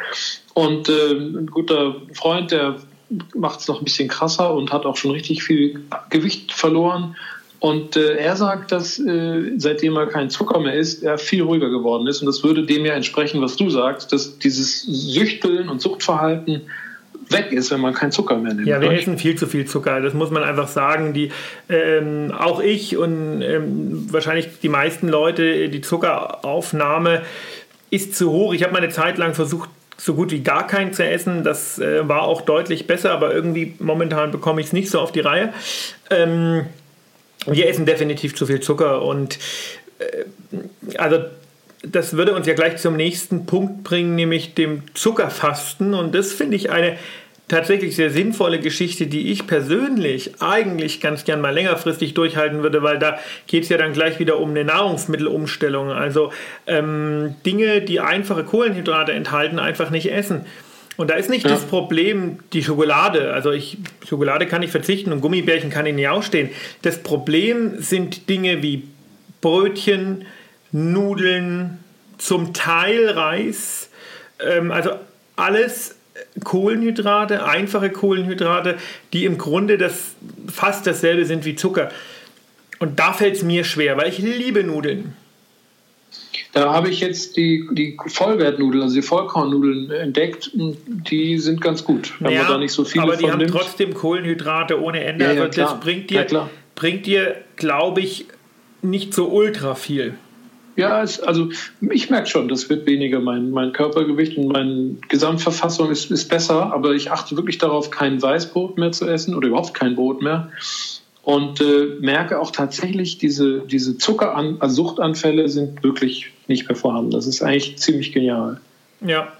Und 0.54 0.88
äh, 0.88 1.12
ein 1.12 1.46
guter 1.46 1.96
Freund, 2.14 2.50
der 2.50 2.76
macht 3.34 3.60
es 3.60 3.68
noch 3.68 3.80
ein 3.80 3.84
bisschen 3.84 4.08
krasser 4.08 4.54
und 4.54 4.72
hat 4.72 4.86
auch 4.86 4.96
schon 4.96 5.12
richtig 5.12 5.42
viel 5.42 5.80
Gewicht 6.10 6.52
verloren. 6.52 7.16
Und 7.58 7.96
äh, 7.96 8.16
er 8.16 8.36
sagt, 8.36 8.72
dass 8.72 8.98
äh, 8.98 9.52
seitdem 9.56 9.96
er 9.96 10.06
kein 10.06 10.30
Zucker 10.30 10.60
mehr 10.60 10.74
isst, 10.74 11.02
er 11.02 11.18
viel 11.18 11.42
ruhiger 11.42 11.70
geworden 11.70 12.06
ist. 12.06 12.20
Und 12.20 12.26
das 12.26 12.44
würde 12.44 12.64
dem 12.64 12.84
ja 12.84 12.92
entsprechen, 12.92 13.40
was 13.40 13.56
du 13.56 13.70
sagst, 13.70 14.12
dass 14.12 14.38
dieses 14.38 14.82
Süchteln 14.82 15.68
und 15.68 15.80
Suchtverhalten 15.80 16.62
weg 17.30 17.52
ist, 17.52 17.70
wenn 17.70 17.80
man 17.80 17.94
keinen 17.94 18.12
Zucker 18.12 18.36
mehr 18.36 18.54
nimmt. 18.54 18.66
Ja, 18.66 18.80
wir 18.80 18.90
essen 18.90 19.18
viel 19.18 19.36
zu 19.36 19.46
viel 19.46 19.66
Zucker. 19.66 20.00
Das 20.00 20.14
muss 20.14 20.30
man 20.30 20.42
einfach 20.42 20.68
sagen. 20.68 21.12
Die, 21.12 21.30
ähm, 21.68 22.32
auch 22.32 22.60
ich 22.60 22.96
und 22.96 23.42
ähm, 23.42 24.06
wahrscheinlich 24.10 24.60
die 24.62 24.68
meisten 24.68 25.08
Leute, 25.08 25.68
die 25.68 25.80
Zuckeraufnahme 25.80 27.22
ist 27.90 28.14
zu 28.14 28.30
hoch. 28.30 28.54
Ich 28.54 28.62
habe 28.62 28.72
mal 28.72 28.82
eine 28.82 28.90
Zeit 28.90 29.18
lang 29.18 29.34
versucht, 29.34 29.70
so 29.96 30.14
gut 30.14 30.30
wie 30.30 30.42
gar 30.42 30.66
keinen 30.66 30.92
zu 30.92 31.04
essen. 31.04 31.42
Das 31.44 31.78
äh, 31.78 32.06
war 32.08 32.22
auch 32.22 32.42
deutlich 32.42 32.86
besser, 32.86 33.12
aber 33.12 33.34
irgendwie 33.34 33.74
momentan 33.78 34.30
bekomme 34.30 34.60
ich 34.60 34.68
es 34.68 34.72
nicht 34.72 34.90
so 34.90 35.00
auf 35.00 35.12
die 35.12 35.20
Reihe. 35.20 35.52
Ähm, 36.10 36.66
wir 37.46 37.68
essen 37.68 37.86
definitiv 37.86 38.34
zu 38.34 38.46
viel 38.46 38.60
Zucker 38.60 39.02
und 39.02 39.38
äh, 39.98 40.98
also 40.98 41.24
das 41.92 42.16
würde 42.16 42.34
uns 42.34 42.46
ja 42.46 42.54
gleich 42.54 42.76
zum 42.78 42.96
nächsten 42.96 43.46
Punkt 43.46 43.84
bringen, 43.84 44.14
nämlich 44.14 44.54
dem 44.54 44.82
Zuckerfasten. 44.94 45.94
Und 45.94 46.14
das 46.14 46.32
finde 46.32 46.56
ich 46.56 46.70
eine 46.70 46.96
tatsächlich 47.48 47.94
sehr 47.94 48.10
sinnvolle 48.10 48.58
Geschichte, 48.58 49.06
die 49.06 49.30
ich 49.30 49.46
persönlich 49.46 50.40
eigentlich 50.40 51.00
ganz 51.00 51.24
gern 51.24 51.40
mal 51.40 51.54
längerfristig 51.54 52.14
durchhalten 52.14 52.62
würde, 52.62 52.82
weil 52.82 52.98
da 52.98 53.18
geht 53.46 53.62
es 53.64 53.68
ja 53.68 53.78
dann 53.78 53.92
gleich 53.92 54.18
wieder 54.18 54.38
um 54.38 54.50
eine 54.50 54.64
Nahrungsmittelumstellung. 54.64 55.90
Also 55.90 56.32
ähm, 56.66 57.36
Dinge, 57.44 57.82
die 57.82 58.00
einfache 58.00 58.42
Kohlenhydrate 58.42 59.12
enthalten, 59.12 59.58
einfach 59.58 59.90
nicht 59.90 60.10
essen. 60.10 60.44
Und 60.96 61.10
da 61.10 61.14
ist 61.14 61.30
nicht 61.30 61.44
ja. 61.44 61.50
das 61.50 61.64
Problem 61.64 62.38
die 62.52 62.64
Schokolade. 62.64 63.32
Also 63.32 63.52
ich, 63.52 63.78
Schokolade 64.08 64.46
kann 64.46 64.62
ich 64.62 64.70
verzichten 64.70 65.12
und 65.12 65.20
Gummibärchen 65.20 65.70
kann 65.70 65.86
ich 65.86 65.94
nicht 65.94 66.08
ausstehen. 66.08 66.50
Das 66.82 67.02
Problem 67.02 67.80
sind 67.80 68.28
Dinge 68.28 68.62
wie 68.62 68.84
Brötchen, 69.40 70.24
Nudeln, 70.76 71.78
zum 72.18 72.52
Teil 72.52 73.08
Reis, 73.08 73.88
ähm, 74.40 74.70
also 74.70 74.90
alles 75.36 75.96
Kohlenhydrate, 76.44 77.46
einfache 77.46 77.90
Kohlenhydrate, 77.90 78.76
die 79.12 79.24
im 79.24 79.38
Grunde 79.38 79.78
das, 79.78 80.14
fast 80.52 80.86
dasselbe 80.86 81.24
sind 81.24 81.44
wie 81.44 81.54
Zucker. 81.54 81.90
Und 82.78 82.98
da 82.98 83.12
fällt 83.12 83.36
es 83.36 83.42
mir 83.42 83.64
schwer, 83.64 83.96
weil 83.96 84.08
ich 84.08 84.18
liebe 84.18 84.64
Nudeln. 84.64 85.14
Da 86.52 86.72
habe 86.72 86.90
ich 86.90 87.00
jetzt 87.00 87.36
die, 87.36 87.66
die 87.72 87.96
Vollwertnudeln, 88.06 88.82
also 88.82 88.94
die 88.94 89.02
Vollkornnudeln 89.02 89.90
entdeckt. 89.90 90.50
Die 90.54 91.38
sind 91.38 91.60
ganz 91.60 91.84
gut, 91.84 92.14
wenn 92.20 92.32
ja, 92.32 92.42
man 92.42 92.52
da 92.52 92.58
nicht 92.58 92.72
so 92.72 92.84
viele 92.84 93.04
Aber 93.04 93.16
die 93.16 93.30
haben 93.30 93.38
nimmt. 93.38 93.50
trotzdem 93.50 93.94
Kohlenhydrate 93.94 94.80
ohne 94.80 95.04
Ende. 95.04 95.24
Ja, 95.24 95.32
ja, 95.32 95.42
also 95.42 95.60
das 95.60 95.80
bringt 95.80 96.10
dir, 96.10 96.26
bringt 96.74 97.06
dir 97.06 97.36
glaube 97.56 98.00
ich, 98.00 98.26
nicht 98.82 99.14
so 99.14 99.28
ultra 99.28 99.74
viel. 99.74 100.18
Ja, 100.76 101.02
es, 101.02 101.20
also 101.20 101.48
ich 101.80 102.10
merke 102.10 102.28
schon, 102.28 102.48
das 102.48 102.68
wird 102.68 102.86
weniger. 102.86 103.20
Mein, 103.20 103.50
mein 103.50 103.72
Körpergewicht 103.72 104.36
und 104.36 104.48
meine 104.48 104.96
Gesamtverfassung 105.08 105.90
ist, 105.90 106.10
ist 106.10 106.28
besser, 106.28 106.72
aber 106.72 106.92
ich 106.92 107.10
achte 107.10 107.36
wirklich 107.36 107.58
darauf, 107.58 107.90
kein 107.90 108.20
Weißbrot 108.20 108.76
mehr 108.78 108.92
zu 108.92 109.06
essen 109.08 109.34
oder 109.34 109.48
überhaupt 109.48 109.74
kein 109.74 109.96
Brot 109.96 110.22
mehr. 110.22 110.50
Und 111.22 111.60
äh, 111.60 111.96
merke 112.00 112.38
auch 112.38 112.52
tatsächlich, 112.52 113.18
diese, 113.18 113.60
diese 113.60 113.98
Zuckeran 113.98 114.58
also 114.60 114.94
sind 115.46 115.82
wirklich 115.82 116.32
nicht 116.46 116.68
mehr 116.68 116.76
vorhanden. 116.76 117.10
Das 117.10 117.26
ist 117.26 117.42
eigentlich 117.42 117.78
ziemlich 117.78 118.12
genial. 118.12 118.60
Ja, 119.00 119.32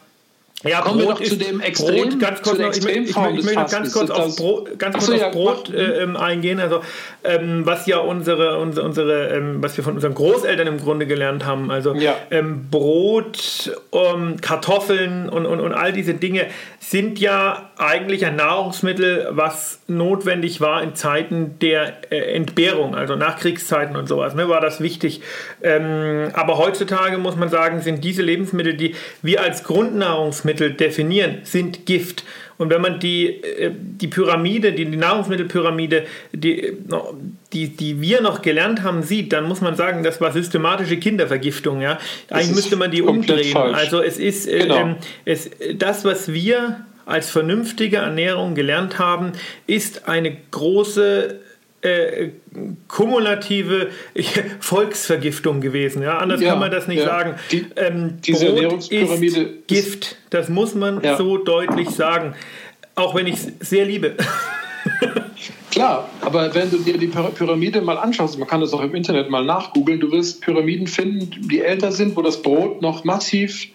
ja, 0.64 0.80
Kommen 0.80 1.04
Brot 1.04 1.20
wir 1.20 1.26
doch 1.26 1.30
zu 1.30 1.36
dem 1.36 1.60
Extrem, 1.60 2.08
Brot, 2.08 2.20
ganz 2.20 2.42
kurz 2.42 2.58
noch, 2.58 2.70
ich, 2.70 2.84
ich, 2.84 3.10
ich, 3.10 3.16
möchte 3.16 3.66
ganz 3.70 3.92
kurz 3.92 4.10
auf 4.10 4.36
Brot, 4.36 4.78
ganz 4.78 4.94
kurz 4.94 5.06
so, 5.06 5.14
ja, 5.14 5.28
Brot 5.28 5.72
äh, 5.72 6.06
eingehen. 6.16 6.60
Also 6.60 6.80
ähm, 7.25 7.66
was 7.66 7.86
ja 7.86 7.98
unsere, 7.98 8.58
unsere, 8.58 8.86
unsere 8.86 9.28
ähm, 9.28 9.62
was 9.62 9.76
wir 9.76 9.84
von 9.84 9.94
unseren 9.94 10.14
Großeltern 10.14 10.66
im 10.66 10.78
Grunde 10.78 11.06
gelernt 11.06 11.44
haben. 11.44 11.70
Also 11.70 11.94
ja. 11.94 12.16
ähm, 12.30 12.68
Brot, 12.70 13.70
ähm, 13.92 14.40
Kartoffeln 14.40 15.28
und, 15.28 15.44
und, 15.44 15.60
und 15.60 15.75
all 15.75 15.92
diese 15.92 16.14
Dinge 16.14 16.46
sind 16.80 17.18
ja 17.18 17.70
eigentlich 17.78 18.25
ein 18.25 18.37
Nahrungsmittel, 18.37 19.28
was 19.30 19.80
notwendig 19.87 20.61
war 20.61 20.83
in 20.83 20.95
Zeiten 20.95 21.59
der 21.61 21.95
äh, 22.11 22.35
Entbehrung, 22.35 22.95
also 22.95 23.16
Nachkriegszeiten 23.16 23.97
und 23.97 24.09
sowas. 24.09 24.35
Ne, 24.35 24.49
war 24.49 24.61
das 24.61 24.80
wichtig. 24.80 25.21
Ähm, 25.62 26.30
aber 26.33 26.59
heutzutage 26.59 27.18
muss 27.18 27.37
man 27.37 27.49
sagen, 27.49 27.80
sind 27.80 28.02
diese 28.02 28.23
Lebensmittel, 28.23 28.75
die 28.75 28.95
wir 29.23 29.42
als 29.42 29.64
Grundnahrungsmittel 29.64 30.37
Nahrungsmittel 30.37 30.73
definieren, 30.73 31.38
sind 31.42 31.87
Gift. 31.87 32.25
Und 32.59 32.71
wenn 32.71 32.80
man 32.80 32.99
die, 33.00 33.26
äh, 33.26 33.71
die 33.75 34.09
Pyramide, 34.09 34.73
die, 34.73 34.87
die 34.87 34.97
Nahrungsmittelpyramide, 34.97 36.04
die, 36.33 36.73
die, 37.52 37.68
die 37.68 38.00
wir 38.00 38.23
noch 38.23 38.40
gelernt 38.42 38.83
haben, 38.83 39.02
sieht, 39.02 39.33
dann 39.33 39.45
muss 39.45 39.61
man 39.61 39.76
sagen, 39.76 40.02
das 40.02 40.21
war 40.21 40.33
systematische 40.33 40.97
Kindervergiftung. 40.97 41.83
Ja? 41.83 41.99
Eigentlich 42.30 42.54
müsste 42.54 42.76
man 42.76 42.90
die 42.90 43.02
umdrehen. 43.02 43.52
Falsch. 43.52 43.76
Also 43.76 44.02
es 44.02 44.18
ist 44.18 44.47
äh, 44.47 44.61
genau. 44.61 44.76
ähm, 44.76 44.97
es, 45.25 45.50
das, 45.75 46.04
was 46.04 46.33
wir 46.33 46.87
als 47.06 47.30
vernünftige 47.30 47.98
Ernährung 47.98 48.54
gelernt 48.54 48.98
haben, 48.98 49.32
ist 49.66 50.08
eine 50.08 50.36
große 50.50 51.40
äh, 51.82 52.30
kumulative 52.88 53.90
Volksvergiftung 54.60 55.60
gewesen. 55.60 56.02
Ja? 56.02 56.18
Anders 56.18 56.40
ja, 56.40 56.50
kann 56.50 56.58
man 56.58 56.70
das 56.70 56.88
nicht 56.88 56.98
ja. 56.98 57.06
sagen. 57.06 57.34
Die, 57.52 57.66
ähm, 57.76 58.18
diese 58.20 58.46
Brot 58.46 58.56
Ernährungspyramide 58.56 59.40
ist 59.40 59.68
Gift. 59.68 60.16
Das 60.30 60.48
muss 60.48 60.75
man 60.75 61.02
ja. 61.02 61.16
so 61.16 61.38
deutlich 61.38 61.90
sagen. 61.90 62.34
Auch 62.96 63.14
wenn 63.14 63.26
ich 63.26 63.34
es 63.34 63.52
sehr 63.60 63.84
liebe. 63.84 64.16
Klar, 65.70 66.08
aber 66.22 66.54
wenn 66.54 66.70
du 66.70 66.78
dir 66.78 66.96
die 66.96 67.08
Pyramide 67.08 67.82
mal 67.82 67.98
anschaust, 67.98 68.38
man 68.38 68.48
kann 68.48 68.62
das 68.62 68.72
auch 68.72 68.80
im 68.80 68.94
Internet 68.94 69.28
mal 69.28 69.44
nachgoogeln, 69.44 70.00
du 70.00 70.10
wirst 70.10 70.40
Pyramiden 70.40 70.86
finden, 70.86 71.48
die 71.48 71.60
älter 71.60 71.92
sind, 71.92 72.16
wo 72.16 72.22
das 72.22 72.40
Brot 72.40 72.80
noch 72.80 73.04
massiv 73.04 73.68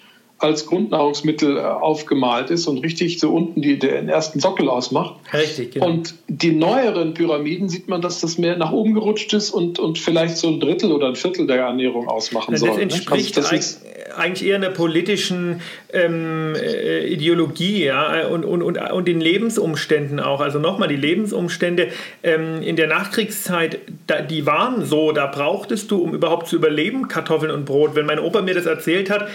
als 0.43 0.65
Grundnahrungsmittel 0.65 1.57
äh, 1.57 1.61
aufgemalt 1.61 2.49
ist 2.49 2.67
und 2.67 2.79
richtig 2.79 3.19
so 3.19 3.33
unten 3.33 3.61
die, 3.61 3.77
den 3.77 4.09
ersten 4.09 4.39
Sockel 4.39 4.69
ausmacht. 4.69 5.15
Richtig, 5.33 5.71
genau. 5.71 5.87
Und 5.87 6.15
die 6.27 6.51
neueren 6.51 7.13
Pyramiden 7.13 7.69
sieht 7.69 7.87
man, 7.87 8.01
dass 8.01 8.21
das 8.21 8.37
mehr 8.37 8.57
nach 8.57 8.71
oben 8.71 8.93
gerutscht 8.93 9.33
ist 9.33 9.51
und, 9.51 9.79
und 9.79 9.99
vielleicht 9.99 10.37
so 10.37 10.47
ein 10.47 10.59
Drittel 10.59 10.91
oder 10.91 11.07
ein 11.07 11.15
Viertel 11.15 11.47
der 11.47 11.57
Ernährung 11.57 12.07
ausmachen 12.07 12.55
soll. 12.55 12.69
Das 12.69 12.77
entspricht 12.77 13.37
also 13.37 13.55
das 13.55 13.81
eigentlich 14.17 14.47
eher 14.47 14.55
einer 14.55 14.69
politischen 14.69 15.61
ähm, 15.93 16.55
äh, 16.55 17.05
Ideologie 17.07 17.85
ja? 17.85 18.27
und, 18.27 18.45
und, 18.45 18.61
und, 18.61 18.77
und 18.77 19.07
den 19.07 19.21
Lebensumständen 19.21 20.19
auch. 20.19 20.41
Also 20.41 20.59
nochmal, 20.59 20.87
die 20.87 20.95
Lebensumstände 20.95 21.89
ähm, 22.23 22.61
in 22.61 22.75
der 22.75 22.87
Nachkriegszeit, 22.87 23.79
da, 24.07 24.21
die 24.21 24.45
waren 24.45 24.85
so, 24.85 25.11
da 25.11 25.27
brauchtest 25.27 25.91
du, 25.91 26.01
um 26.01 26.13
überhaupt 26.13 26.47
zu 26.47 26.55
überleben, 26.55 27.07
Kartoffeln 27.07 27.51
und 27.51 27.65
Brot. 27.65 27.95
Wenn 27.95 28.05
mein 28.05 28.19
Opa 28.19 28.41
mir 28.41 28.53
das 28.53 28.65
erzählt 28.65 29.09
hat, 29.09 29.27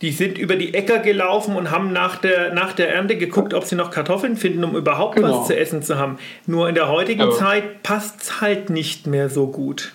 die 0.00 0.12
sind 0.12 0.38
über 0.38 0.56
die 0.56 0.74
Äcker 0.74 0.98
gelaufen 1.00 1.56
und 1.56 1.70
haben 1.70 1.92
nach 1.92 2.16
der, 2.16 2.54
nach 2.54 2.72
der 2.72 2.94
Ernte 2.94 3.16
geguckt, 3.16 3.52
ob 3.52 3.64
sie 3.64 3.74
noch 3.74 3.90
Kartoffeln 3.90 4.36
finden, 4.36 4.62
um 4.62 4.76
überhaupt 4.76 5.16
genau. 5.16 5.40
was 5.40 5.48
zu 5.48 5.56
essen 5.56 5.82
zu 5.82 5.98
haben. 5.98 6.18
Nur 6.46 6.68
in 6.68 6.74
der 6.74 6.88
heutigen 6.88 7.20
ja. 7.20 7.30
Zeit 7.30 7.82
passt 7.82 8.22
es 8.22 8.40
halt 8.40 8.70
nicht 8.70 9.06
mehr 9.06 9.28
so 9.28 9.48
gut. 9.48 9.92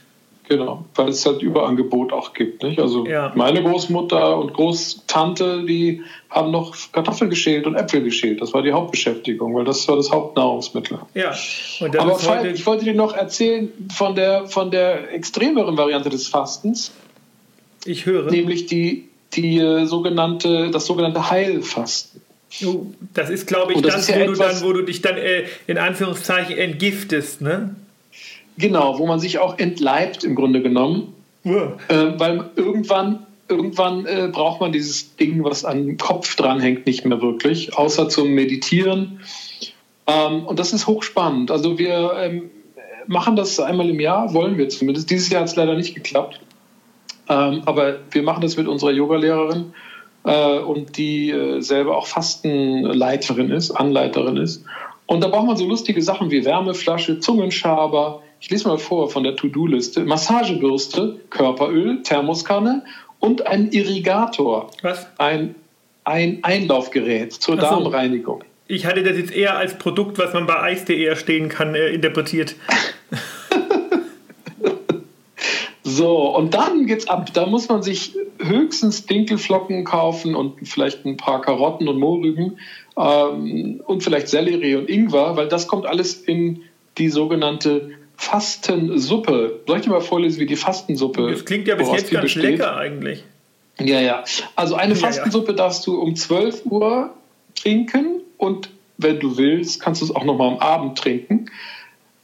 Genau, 0.50 0.84
weil 0.96 1.08
es 1.08 1.26
halt 1.26 1.42
Überangebot 1.42 2.12
auch 2.12 2.34
gibt. 2.34 2.64
Nicht? 2.64 2.78
Also 2.78 3.06
ja. 3.06 3.32
meine 3.34 3.64
Großmutter 3.64 4.38
und 4.38 4.54
Großtante, 4.54 5.64
die 5.66 6.02
haben 6.30 6.52
noch 6.52 6.76
Kartoffeln 6.92 7.30
geschält 7.30 7.66
und 7.66 7.76
Äpfel 7.76 8.04
geschält. 8.04 8.42
Das 8.42 8.54
war 8.54 8.62
die 8.62 8.74
Hauptbeschäftigung, 8.74 9.56
weil 9.56 9.64
das 9.64 9.88
war 9.88 9.96
das 9.96 10.12
Hauptnahrungsmittel. 10.12 11.00
Ja. 11.14 11.34
Aber 11.98 12.16
Falk, 12.20 12.54
ich 12.54 12.66
wollte 12.66 12.84
dir 12.84 12.94
noch 12.94 13.16
erzählen 13.16 13.72
von 13.96 14.16
der, 14.16 14.48
von 14.48 14.70
der 14.70 15.14
extremeren 15.14 15.78
Variante 15.78 16.10
des 16.10 16.28
Fastens. 16.28 16.92
Ich 17.86 18.06
höre. 18.06 18.30
Nämlich 18.30 18.66
die 18.66 19.10
die 19.36 19.58
äh, 19.58 19.86
sogenannte, 19.86 20.70
das 20.72 20.86
sogenannte 20.86 21.30
Heilfasten. 21.30 22.22
Das 23.14 23.30
ist, 23.30 23.48
glaube 23.48 23.74
ich, 23.74 23.82
das, 23.82 24.08
ja 24.08 24.20
wo, 24.20 24.26
du 24.26 24.34
dann, 24.34 24.62
wo 24.62 24.74
du 24.74 24.84
dich 24.84 25.02
dann 25.02 25.18
äh, 25.18 25.46
in 25.66 25.78
Anführungszeichen 25.78 26.56
entgiftest, 26.56 27.42
ne? 27.42 27.76
Genau, 28.58 29.00
wo 29.00 29.08
man 29.08 29.20
sich 29.20 29.40
auch 29.40 29.58
entleibt 29.58 30.24
im 30.24 30.36
Grunde 30.36 30.62
genommen. 30.62 31.14
Ja. 31.44 31.78
Äh, 31.88 32.20
weil 32.20 32.52
irgendwann, 32.56 33.26
irgendwann 33.50 34.06
äh, 34.06 34.30
braucht 34.32 34.62
man 34.62 34.72
dieses 34.72 35.16
Ding, 35.16 35.44
was 35.44 35.66
an 35.66 35.86
den 35.86 35.98
Kopf 35.98 36.36
dranhängt, 36.36 36.86
nicht 36.86 37.06
mehr 37.06 37.22
wirklich, 37.22 37.76
außer 37.76 38.10
zum 38.10 38.30
Meditieren. 38.30 39.20
Ähm, 40.06 40.46
und 40.46 40.60
das 40.60 40.74
ist 40.74 40.86
hochspannend. 40.86 41.50
Also 41.50 41.80
wir 41.80 42.14
ähm, 42.18 42.52
machen 43.08 43.36
das 43.36 43.60
einmal 43.60 43.90
im 43.90 44.00
Jahr, 44.00 44.34
wollen 44.34 44.58
wir 44.58 44.70
zumindest. 44.70 45.10
Dieses 45.10 45.30
Jahr 45.30 45.42
hat 45.42 45.50
es 45.50 45.56
leider 45.56 45.76
nicht 45.76 45.96
geklappt. 45.96 46.40
Ähm, 47.30 47.62
aber 47.66 48.00
wir 48.12 48.24
machen 48.24 48.42
das 48.42 48.58
mit 48.58 48.68
unserer 48.68 48.92
Yogalehrerin 48.92 49.74
äh, 50.26 50.60
und 50.60 50.98
die 50.98 51.32
äh, 51.32 51.62
selber 51.62 51.98
auch 51.98 52.08
Fastenleiterin 52.08 53.52
ist, 53.52 53.72
Anleiterin 53.72 54.38
ist. 54.38 54.66
Und 55.06 55.24
da 55.24 55.28
braucht 55.28 55.48
man 55.48 55.58
so 55.58 55.66
lustige 55.66 56.02
Sachen 56.02 56.32
wie 56.32 56.46
Wärmeflasche, 56.46 57.20
Zungenschaber. 57.20 58.22
Ich 58.40 58.50
lese 58.50 58.68
mal 58.68 58.78
vor 58.78 59.10
von 59.10 59.24
der 59.24 59.36
To-Do-Liste. 59.36 60.06
Massagebürste, 60.06 61.20
Körperöl, 61.30 62.02
Thermoskanne 62.04 62.84
und 63.20 63.48
ein 63.48 63.72
Irrigator. 63.72 64.70
Was? 64.82 65.08
Ein, 65.18 65.56
ein 66.04 66.40
Einlaufgerät 66.44 67.34
zur 67.34 67.56
so. 67.56 67.62
Darmreinigung. 67.62 68.44
Ich 68.68 68.86
hatte 68.86 69.04
das 69.04 69.18
jetzt 69.18 69.34
eher 69.34 69.58
als 69.58 69.78
Produkt, 69.78 70.18
was 70.18 70.34
man 70.34 70.48
bei 70.48 70.60
Eis.de 70.60 71.04
erstehen 71.04 71.50
kann, 71.50 71.76
äh, 71.76 71.90
interpretiert. 71.90 72.56
So, 75.94 76.36
und 76.36 76.56
dann 76.56 76.88
geht's 76.88 77.08
ab. 77.08 77.32
Da 77.34 77.46
muss 77.46 77.70
man 77.70 77.84
sich 77.84 78.16
höchstens 78.40 79.06
Dinkelflocken 79.06 79.84
kaufen 79.84 80.34
und 80.34 80.68
vielleicht 80.68 81.06
ein 81.06 81.18
paar 81.18 81.42
Karotten 81.42 81.88
und 81.88 82.00
Mohrrüben 82.00 82.58
ähm, 82.98 83.82
und 83.86 84.02
vielleicht 84.02 84.28
Sellerie 84.28 84.76
und 84.76 84.90
Ingwer, 84.90 85.38
weil 85.38 85.48
das 85.48 85.68
kommt 85.68 85.86
alles 85.86 86.16
in 86.16 86.64
die 86.98 87.10
sogenannte 87.10 87.92
Fastensuppe. 88.18 89.62
Soll 89.68 89.78
ich 89.78 89.84
dir 89.84 89.92
mal 89.92 90.02
vorlesen, 90.02 90.40
wie 90.40 90.48
die 90.48 90.56
Fastensuppe 90.56 91.30
Das 91.30 91.46
klingt 91.46 91.68
ja 91.68 91.76
bis 91.76 91.92
jetzt 91.92 92.10
ganz 92.10 92.24
besteht? 92.24 92.44
lecker 92.44 92.76
eigentlich. 92.76 93.24
Ja, 93.80 94.02
ja. 94.02 94.24
Also 94.56 94.74
eine 94.74 94.96
Fastensuppe 94.96 95.52
ja, 95.52 95.52
ja. 95.52 95.58
darfst 95.58 95.86
du 95.86 96.00
um 96.00 96.16
12 96.16 96.66
Uhr 96.66 97.14
trinken 97.54 98.22
und 98.38 98.70
wenn 98.98 99.20
du 99.20 99.38
willst, 99.38 99.80
kannst 99.80 100.02
du 100.02 100.06
es 100.06 100.16
auch 100.16 100.24
noch 100.24 100.38
mal 100.38 100.48
am 100.48 100.58
Abend 100.58 100.98
trinken. 100.98 101.52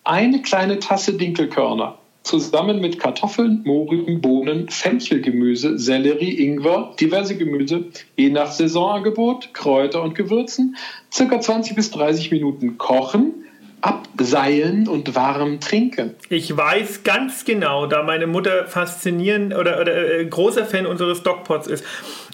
Eine 0.03 0.41
kleine 0.41 0.79
Tasse 0.79 1.13
Dinkelkörner 1.13 1.98
zusammen 2.29 2.79
mit 2.79 2.99
Kartoffeln, 2.99 3.63
Mohrrüben, 3.65 4.21
Bohnen, 4.21 4.69
Fenchelgemüse, 4.69 5.79
Sellerie, 5.79 6.45
Ingwer, 6.45 6.93
diverse 6.99 7.35
Gemüse, 7.35 7.85
je 8.15 8.29
nach 8.29 8.51
Saisonangebot, 8.51 9.53
Kräuter 9.53 10.03
und 10.03 10.13
Gewürzen, 10.13 10.75
circa 11.11 11.41
20 11.41 11.75
bis 11.75 11.89
30 11.89 12.29
Minuten 12.29 12.77
kochen, 12.77 13.45
abseilen 13.81 14.87
und 14.87 15.15
warm 15.15 15.59
trinken. 15.59 16.15
Ich 16.29 16.55
weiß 16.55 17.03
ganz 17.03 17.45
genau, 17.45 17.85
da 17.87 18.03
meine 18.03 18.27
Mutter 18.27 18.65
faszinierend 18.65 19.55
oder, 19.55 19.79
oder 19.79 20.19
äh, 20.19 20.25
großer 20.25 20.65
Fan 20.65 20.85
unseres 20.85 21.23
Dogpots 21.23 21.67
ist. 21.67 21.83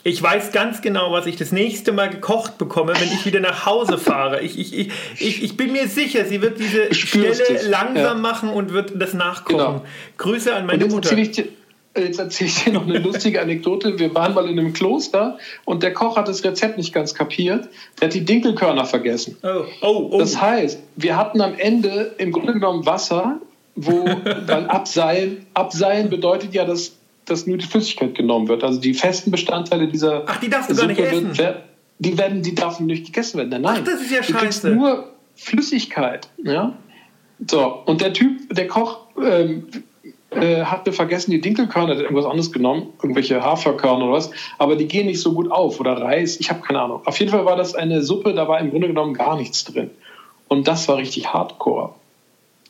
Ich 0.03 0.21
weiß 0.21 0.51
ganz 0.51 0.81
genau, 0.81 1.11
was 1.11 1.25
ich 1.25 1.35
das 1.35 1.51
nächste 1.51 1.91
Mal 1.91 2.09
gekocht 2.09 2.57
bekomme, 2.57 2.93
wenn 2.99 3.11
ich 3.11 3.25
wieder 3.25 3.39
nach 3.39 3.65
Hause 3.65 3.97
fahre. 3.97 4.41
Ich, 4.41 4.59
ich, 4.59 4.77
ich, 4.77 4.91
ich, 5.19 5.43
ich 5.43 5.57
bin 5.57 5.71
mir 5.71 5.87
sicher, 5.87 6.25
sie 6.25 6.41
wird 6.41 6.59
diese 6.59 6.93
Stelle 6.93 7.29
es. 7.29 7.67
langsam 7.67 8.03
ja. 8.03 8.13
machen 8.13 8.49
und 8.49 8.71
wird 8.71 8.93
das 8.95 9.13
nachkochen. 9.13 9.57
Genau. 9.57 9.85
Grüße 10.17 10.53
an 10.53 10.67
meine 10.67 10.85
Mutter. 10.85 11.09
Jetzt 11.97 12.19
erzähle 12.19 12.49
ich 12.49 12.63
dir 12.63 12.73
noch 12.73 12.83
eine 12.83 12.99
lustige 12.99 13.41
Anekdote. 13.41 13.99
Wir 13.99 14.13
waren 14.13 14.33
mal 14.33 14.49
in 14.49 14.59
einem 14.59 14.73
Kloster 14.73 15.37
und 15.63 15.81
der 15.81 15.93
Koch 15.93 16.17
hat 16.17 16.27
das 16.27 16.43
Rezept 16.43 16.77
nicht 16.77 16.93
ganz 16.93 17.13
kapiert. 17.13 17.69
Der 17.99 18.07
hat 18.07 18.13
die 18.13 18.25
Dinkelkörner 18.25 18.85
vergessen. 18.85 19.37
Oh, 19.43 19.63
oh, 19.81 20.09
oh. 20.11 20.19
Das 20.19 20.41
heißt, 20.41 20.79
wir 20.95 21.15
hatten 21.15 21.39
am 21.41 21.55
Ende 21.57 22.15
im 22.17 22.31
Grunde 22.31 22.53
genommen 22.53 22.85
Wasser, 22.85 23.39
wo, 23.75 24.05
weil 24.47 24.67
Abseilen, 24.67 25.45
Abseilen 25.53 26.09
bedeutet 26.09 26.53
ja, 26.53 26.65
dass, 26.65 26.97
dass 27.23 27.47
nur 27.47 27.57
die 27.57 27.65
Flüssigkeit 27.65 28.13
genommen 28.15 28.49
wird. 28.49 28.63
Also 28.63 28.79
die 28.79 28.93
festen 28.93 29.31
Bestandteile 29.31 29.87
dieser. 29.87 30.23
Ach, 30.27 30.39
die 30.39 30.49
darfst 30.49 30.69
du 30.71 30.75
gar 30.75 30.87
nicht 30.87 30.99
essen. 30.99 31.37
Wird, 31.37 31.63
die, 31.99 32.17
werden, 32.17 32.41
die 32.41 32.55
dürfen 32.55 32.87
nicht 32.87 33.05
gegessen 33.05 33.37
werden. 33.37 33.61
Nein, 33.61 33.65
Ach, 33.65 33.83
das 33.85 34.01
ist 34.01 34.11
ja 34.11 34.19
du 34.19 34.33
scheiße. 34.33 34.69
nur 34.71 35.11
Flüssigkeit. 35.35 36.27
Ja? 36.43 36.77
So, 37.49 37.83
und 37.85 38.01
der 38.01 38.13
Typ, 38.13 38.53
der 38.53 38.67
Koch, 38.67 38.99
ähm, 39.21 39.67
äh, 40.35 40.63
hatte 40.63 40.91
vergessen, 40.91 41.31
die 41.31 41.41
Dinkelkörner, 41.41 41.95
hat 41.95 42.01
irgendwas 42.01 42.25
anderes 42.25 42.51
genommen, 42.51 42.93
irgendwelche 43.01 43.41
Haferkörner 43.43 44.05
oder 44.05 44.13
was, 44.13 44.31
aber 44.57 44.75
die 44.75 44.87
gehen 44.87 45.07
nicht 45.07 45.21
so 45.21 45.33
gut 45.33 45.51
auf 45.51 45.79
oder 45.79 46.01
Reis, 46.01 46.39
ich 46.39 46.49
habe 46.49 46.61
keine 46.61 46.81
Ahnung. 46.81 47.01
Auf 47.05 47.19
jeden 47.19 47.31
Fall 47.31 47.45
war 47.45 47.55
das 47.55 47.75
eine 47.75 48.01
Suppe, 48.01 48.33
da 48.33 48.47
war 48.47 48.59
im 48.59 48.71
Grunde 48.71 48.87
genommen 48.87 49.13
gar 49.13 49.37
nichts 49.37 49.63
drin. 49.65 49.91
Und 50.47 50.67
das 50.67 50.87
war 50.87 50.97
richtig 50.97 51.33
hardcore. 51.33 51.93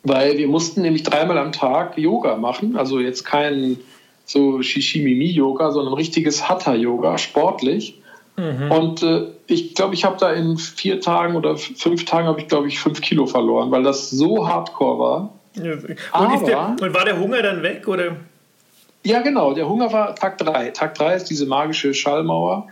Weil 0.04 0.38
wir 0.38 0.48
mussten 0.48 0.82
nämlich 0.82 1.04
dreimal 1.04 1.38
am 1.38 1.52
Tag 1.52 1.98
Yoga 1.98 2.38
machen, 2.38 2.78
also 2.78 3.00
jetzt 3.00 3.26
kein 3.26 3.78
so 4.26 4.62
Shishimimi-Yoga, 4.62 5.72
sondern 5.72 5.94
richtiges 5.94 6.50
Hatha-Yoga, 6.50 7.18
sportlich. 7.18 8.00
Mhm. 8.38 8.72
Und 8.72 9.04
äh, 9.04 9.28
ich 9.48 9.76
glaube, 9.76 9.94
ich 9.94 10.04
habe 10.04 10.18
da 10.20 10.32
in 10.32 10.58
vier 10.58 11.00
Tagen 11.00 11.36
oder 11.36 11.58
fünf 11.58 12.06
Tagen 12.06 12.28
habe 12.28 12.40
ich, 12.40 12.48
glaube 12.48 12.68
ich, 12.68 12.80
fünf 12.80 13.02
Kilo 13.02 13.28
verloren, 13.28 13.72
weil 13.72 13.84
das 13.84 14.10
so 14.10 14.48
hardcore 14.48 15.00
war. 15.00 15.34
Und, 15.58 16.48
der, 16.48 16.76
und, 16.82 16.94
war 16.94 17.06
der 17.06 17.20
Hunger 17.20 17.42
dann 17.42 17.64
weg? 17.64 17.88
Oder? 17.88 18.18
Ja, 19.04 19.22
genau. 19.22 19.54
Der 19.54 19.70
Hunger 19.70 19.92
war 19.94 20.16
Tag 20.16 20.38
3. 20.40 20.72
Tag 20.72 20.96
3 20.96 21.16
ist 21.16 21.26
diese 21.26 21.46
magische 21.46 21.94
Schallmauer, 21.94 22.68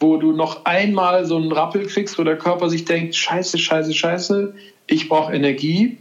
wo 0.00 0.16
du 0.16 0.32
noch 0.32 0.64
einmal 0.64 1.24
so 1.24 1.36
einen 1.36 1.52
Rappel 1.52 1.86
kriegst, 1.86 2.18
wo 2.18 2.24
der 2.24 2.38
Körper 2.38 2.68
sich 2.70 2.84
denkt, 2.84 3.14
scheiße, 3.14 3.58
scheiße, 3.58 3.92
scheiße, 3.92 4.54
ich 4.86 5.08
brauche 5.08 5.32
Energie. 5.32 5.98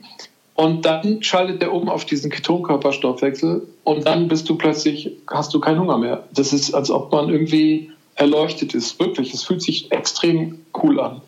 Und 0.56 0.86
dann 0.86 1.24
schaltet 1.24 1.62
der 1.62 1.74
um 1.74 1.90
auf 1.90 2.06
diesen 2.06 2.30
Ketonkörperstoffwechsel 2.30 3.68
und 3.84 4.06
dann 4.06 4.28
bist 4.28 4.48
du 4.48 4.56
plötzlich, 4.56 5.12
hast 5.28 5.54
du 5.54 5.60
keinen 5.60 5.80
Hunger 5.80 5.98
mehr. 5.98 6.24
Das 6.34 6.54
ist, 6.54 6.74
als 6.74 6.92
ob 6.92 7.12
man 7.12 7.30
irgendwie 7.30 7.92
erleuchtet 8.16 8.76
ist. 8.76 9.00
Wirklich, 9.00 9.34
es 9.34 9.44
fühlt 9.44 9.64
sich 9.64 9.92
extrem 9.92 10.60
cool 10.82 11.00
an. 11.00 11.22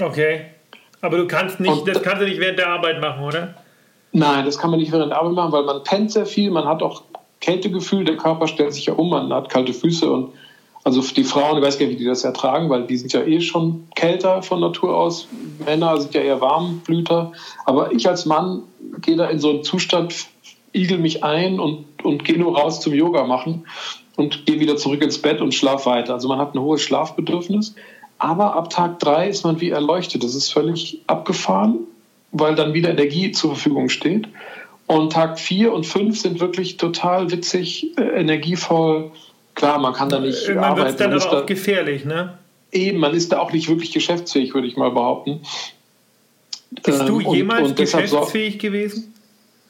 Okay. 0.00 0.42
Aber 1.00 1.18
du 1.18 1.26
kannst 1.26 1.60
nicht, 1.60 1.70
und, 1.70 1.88
das 1.88 2.02
kannst 2.02 2.22
du 2.22 2.26
nicht 2.26 2.40
während 2.40 2.58
der 2.58 2.68
Arbeit 2.68 3.00
machen, 3.00 3.24
oder? 3.24 3.54
Nein, 4.16 4.44
das 4.44 4.58
kann 4.58 4.70
man 4.70 4.78
nicht 4.78 4.92
während 4.92 5.10
der 5.10 5.18
Arbeit 5.18 5.34
machen, 5.34 5.52
weil 5.52 5.64
man 5.64 5.82
pennt 5.82 6.12
sehr 6.12 6.24
viel, 6.24 6.52
man 6.52 6.66
hat 6.66 6.84
auch 6.84 7.02
Kältegefühl, 7.40 8.04
der 8.04 8.16
Körper 8.16 8.46
stellt 8.46 8.72
sich 8.72 8.86
ja 8.86 8.94
um, 8.94 9.10
man 9.10 9.32
hat 9.34 9.48
kalte 9.48 9.74
Füße 9.74 10.08
und 10.10 10.30
also 10.84 11.00
die 11.00 11.24
Frauen, 11.24 11.58
ich 11.58 11.64
weiß 11.64 11.78
gar 11.78 11.86
nicht, 11.86 11.96
wie 11.96 12.02
die 12.02 12.08
das 12.08 12.22
ertragen, 12.22 12.70
weil 12.70 12.86
die 12.86 12.96
sind 12.96 13.12
ja 13.12 13.22
eh 13.22 13.40
schon 13.40 13.88
kälter 13.96 14.42
von 14.42 14.60
Natur 14.60 14.96
aus. 14.96 15.26
Männer 15.64 15.98
sind 15.98 16.14
ja 16.14 16.20
eher 16.20 16.42
Warmblüter. 16.42 17.32
Aber 17.64 17.90
ich 17.92 18.06
als 18.06 18.26
Mann 18.26 18.64
gehe 19.00 19.16
da 19.16 19.26
in 19.26 19.38
so 19.38 19.48
einen 19.48 19.64
Zustand, 19.64 20.14
igel 20.74 20.98
mich 20.98 21.24
ein 21.24 21.58
und, 21.58 21.86
und 22.04 22.24
gehe 22.24 22.38
nur 22.38 22.58
raus 22.58 22.80
zum 22.80 22.92
Yoga 22.92 23.24
machen 23.24 23.66
und 24.16 24.44
gehe 24.44 24.60
wieder 24.60 24.76
zurück 24.76 25.02
ins 25.02 25.22
Bett 25.22 25.40
und 25.40 25.54
schlaf 25.54 25.86
weiter. 25.86 26.12
Also 26.12 26.28
man 26.28 26.38
hat 26.38 26.54
ein 26.54 26.60
hohes 26.60 26.82
Schlafbedürfnis. 26.82 27.74
Aber 28.18 28.54
ab 28.54 28.68
Tag 28.68 28.98
drei 28.98 29.28
ist 29.28 29.42
man 29.42 29.62
wie 29.62 29.70
erleuchtet. 29.70 30.22
Das 30.22 30.34
ist 30.34 30.52
völlig 30.52 31.00
abgefahren 31.06 31.78
weil 32.34 32.54
dann 32.56 32.74
wieder 32.74 32.90
Energie 32.90 33.32
zur 33.32 33.54
Verfügung 33.54 33.88
steht. 33.88 34.28
Und 34.86 35.12
Tag 35.12 35.40
4 35.40 35.72
und 35.72 35.86
5 35.86 36.20
sind 36.20 36.40
wirklich 36.40 36.76
total 36.76 37.30
witzig, 37.30 37.96
äh, 37.96 38.02
energievoll. 38.20 39.12
Klar, 39.54 39.78
man 39.78 39.94
kann 39.94 40.10
da 40.10 40.20
nicht 40.20 40.46
Irgendwann. 40.46 40.76
Wird 40.76 41.00
dann 41.00 41.12
aber 41.14 41.24
auch 41.24 41.30
da, 41.30 41.40
gefährlich, 41.42 42.04
ne? 42.04 42.38
Eben, 42.70 42.98
man 42.98 43.14
ist 43.14 43.32
da 43.32 43.38
auch 43.38 43.52
nicht 43.52 43.68
wirklich 43.68 43.92
geschäftsfähig, 43.92 44.52
würde 44.52 44.66
ich 44.66 44.76
mal 44.76 44.90
behaupten. 44.90 45.40
Bist 46.82 47.00
ähm, 47.00 47.06
du 47.06 47.20
jemals 47.20 47.60
und, 47.60 47.68
und 47.68 47.76
geschäftsfähig 47.76 48.54
so 48.54 48.58
gewesen? 48.58 49.14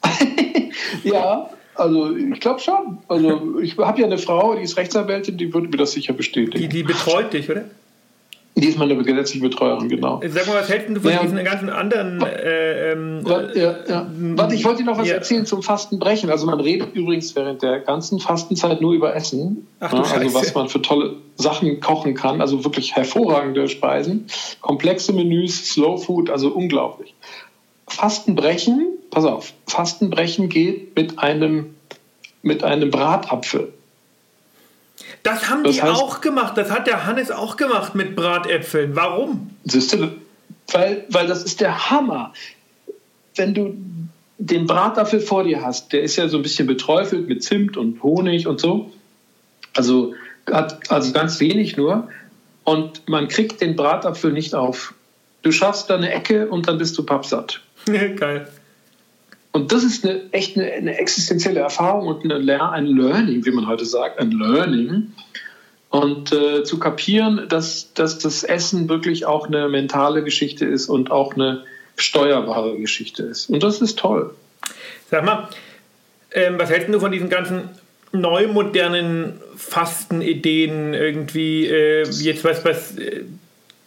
ja, 1.03 1.49
also 1.75 2.15
ich 2.15 2.39
glaube 2.39 2.59
schon. 2.59 2.97
Also 3.07 3.59
ich 3.59 3.77
habe 3.77 4.01
ja 4.01 4.07
eine 4.07 4.17
Frau, 4.17 4.55
die 4.55 4.63
ist 4.63 4.75
Rechtsanwältin, 4.75 5.37
die 5.37 5.53
würde 5.53 5.67
mir 5.67 5.77
das 5.77 5.91
sicher 5.91 6.13
bestätigen. 6.13 6.57
Die, 6.57 6.67
die 6.67 6.83
betreut 6.83 7.31
dich, 7.31 7.49
oder? 7.49 7.65
Die 8.57 8.67
ist 8.67 8.77
meine 8.77 8.95
gesetzliche 8.95 9.41
Betreuerin, 9.41 9.89
genau. 9.89 10.21
Sag 10.25 10.47
mal, 10.47 10.55
was 10.55 10.69
hältst 10.69 10.89
du 10.89 11.01
von 11.01 11.11
ja. 11.11 11.21
diesen 11.21 11.43
ganzen 11.43 11.69
anderen. 11.69 12.21
Äh, 12.21 12.93
ähm, 12.93 13.21
ja, 13.27 13.75
ja. 13.85 14.07
Warte, 14.09 14.55
ich 14.55 14.63
wollte 14.63 14.83
dir 14.83 14.89
noch 14.89 14.97
was 14.97 15.09
erzählen 15.09 15.45
zum 15.45 15.61
Fastenbrechen. 15.61 16.29
Also, 16.29 16.45
man 16.45 16.61
redet 16.61 16.95
übrigens 16.95 17.35
während 17.35 17.61
der 17.61 17.79
ganzen 17.79 18.19
Fastenzeit 18.19 18.79
nur 18.79 18.93
über 18.93 19.13
Essen. 19.13 19.67
Ach, 19.81 19.91
du 19.91 19.97
also, 19.97 20.33
was 20.33 20.53
man 20.55 20.69
für 20.69 20.81
tolle 20.81 21.15
Sachen 21.35 21.81
kochen 21.81 22.13
kann. 22.13 22.39
Also, 22.39 22.63
wirklich 22.63 22.95
hervorragende 22.95 23.67
Speisen. 23.67 24.27
Komplexe 24.61 25.11
Menüs, 25.11 25.73
Slow 25.73 25.97
Food, 25.97 26.29
also 26.29 26.49
unglaublich. 26.49 27.13
Fastenbrechen, 27.87 28.87
pass 29.11 29.25
auf, 29.25 29.53
Fastenbrechen 29.67 30.49
geht 30.49 30.95
mit 30.95 31.19
einem, 31.19 31.75
mit 32.41 32.63
einem 32.63 32.89
Bratapfel. 32.89 33.73
Das 35.23 35.49
haben 35.49 35.63
das 35.63 35.75
die 35.75 35.81
heißt, 35.81 35.93
auch 35.93 36.21
gemacht. 36.21 36.57
Das 36.57 36.69
hat 36.71 36.87
der 36.87 37.05
Hannes 37.05 37.31
auch 37.31 37.57
gemacht 37.57 37.95
mit 37.95 38.15
Bratäpfeln. 38.15 38.95
Warum? 38.95 39.51
Siehst 39.63 39.93
du, 39.93 40.11
weil, 40.71 41.05
weil 41.09 41.27
das 41.27 41.43
ist 41.43 41.61
der 41.61 41.89
Hammer. 41.89 42.33
Wenn 43.35 43.53
du 43.53 43.75
den 44.37 44.67
Bratapfel 44.67 45.19
vor 45.19 45.43
dir 45.43 45.61
hast, 45.61 45.93
der 45.93 46.01
ist 46.01 46.15
ja 46.15 46.27
so 46.27 46.37
ein 46.37 46.43
bisschen 46.43 46.67
beträufelt 46.67 47.27
mit 47.27 47.43
Zimt 47.43 47.77
und 47.77 48.03
Honig 48.03 48.47
und 48.47 48.59
so. 48.59 48.91
Also, 49.75 50.13
also 50.45 51.11
ganz 51.11 51.39
wenig 51.39 51.77
nur. 51.77 52.09
Und 52.63 53.07
man 53.07 53.27
kriegt 53.27 53.61
den 53.61 53.75
Bratapfel 53.75 54.31
nicht 54.31 54.55
auf. 54.55 54.93
Du 55.41 55.51
schaffst 55.51 55.89
da 55.89 55.95
eine 55.95 56.11
Ecke 56.11 56.47
und 56.47 56.67
dann 56.67 56.77
bist 56.77 56.97
du 56.97 57.03
pappsatt. 57.03 57.61
Geil. 57.85 58.47
Und 59.55 59.71
das 59.71 59.85
ist 59.85 60.05
eine, 60.05 60.21
echt 60.33 60.57
eine, 60.57 60.69
eine 60.69 60.97
existenzielle 60.97 61.61
Erfahrung 61.61 62.07
und 62.07 62.29
eine, 62.29 62.71
ein 62.71 62.87
Learning, 62.87 63.45
wie 63.45 63.51
man 63.51 63.67
heute 63.67 63.85
sagt, 63.85 64.19
ein 64.19 64.31
Learning. 64.31 65.13
Und 65.87 66.33
äh, 66.33 66.65
zu 66.65 66.77
kapieren, 66.77 67.45
dass, 67.47 67.93
dass 67.93 68.19
das 68.19 68.43
Essen 68.43 68.89
wirklich 68.89 69.25
auch 69.25 69.47
eine 69.47 69.69
mentale 69.69 70.25
Geschichte 70.25 70.65
ist 70.65 70.89
und 70.89 71.09
auch 71.09 71.35
eine 71.35 71.63
steuerbare 71.95 72.77
Geschichte 72.77 73.23
ist. 73.23 73.49
Und 73.49 73.63
das 73.63 73.79
ist 73.79 73.97
toll. 73.97 74.35
Sag 75.09 75.23
mal, 75.23 75.47
ähm, 76.33 76.55
was 76.57 76.69
hältst 76.69 76.89
du 76.89 76.99
von 76.99 77.13
diesen 77.13 77.29
ganzen 77.29 77.69
neumodernen 78.11 79.39
Fastenideen 79.55 80.93
irgendwie, 80.93 81.65
äh, 81.65 82.03
jetzt 82.03 82.43
was, 82.43 82.65
was 82.65 82.97
äh, 82.97 83.23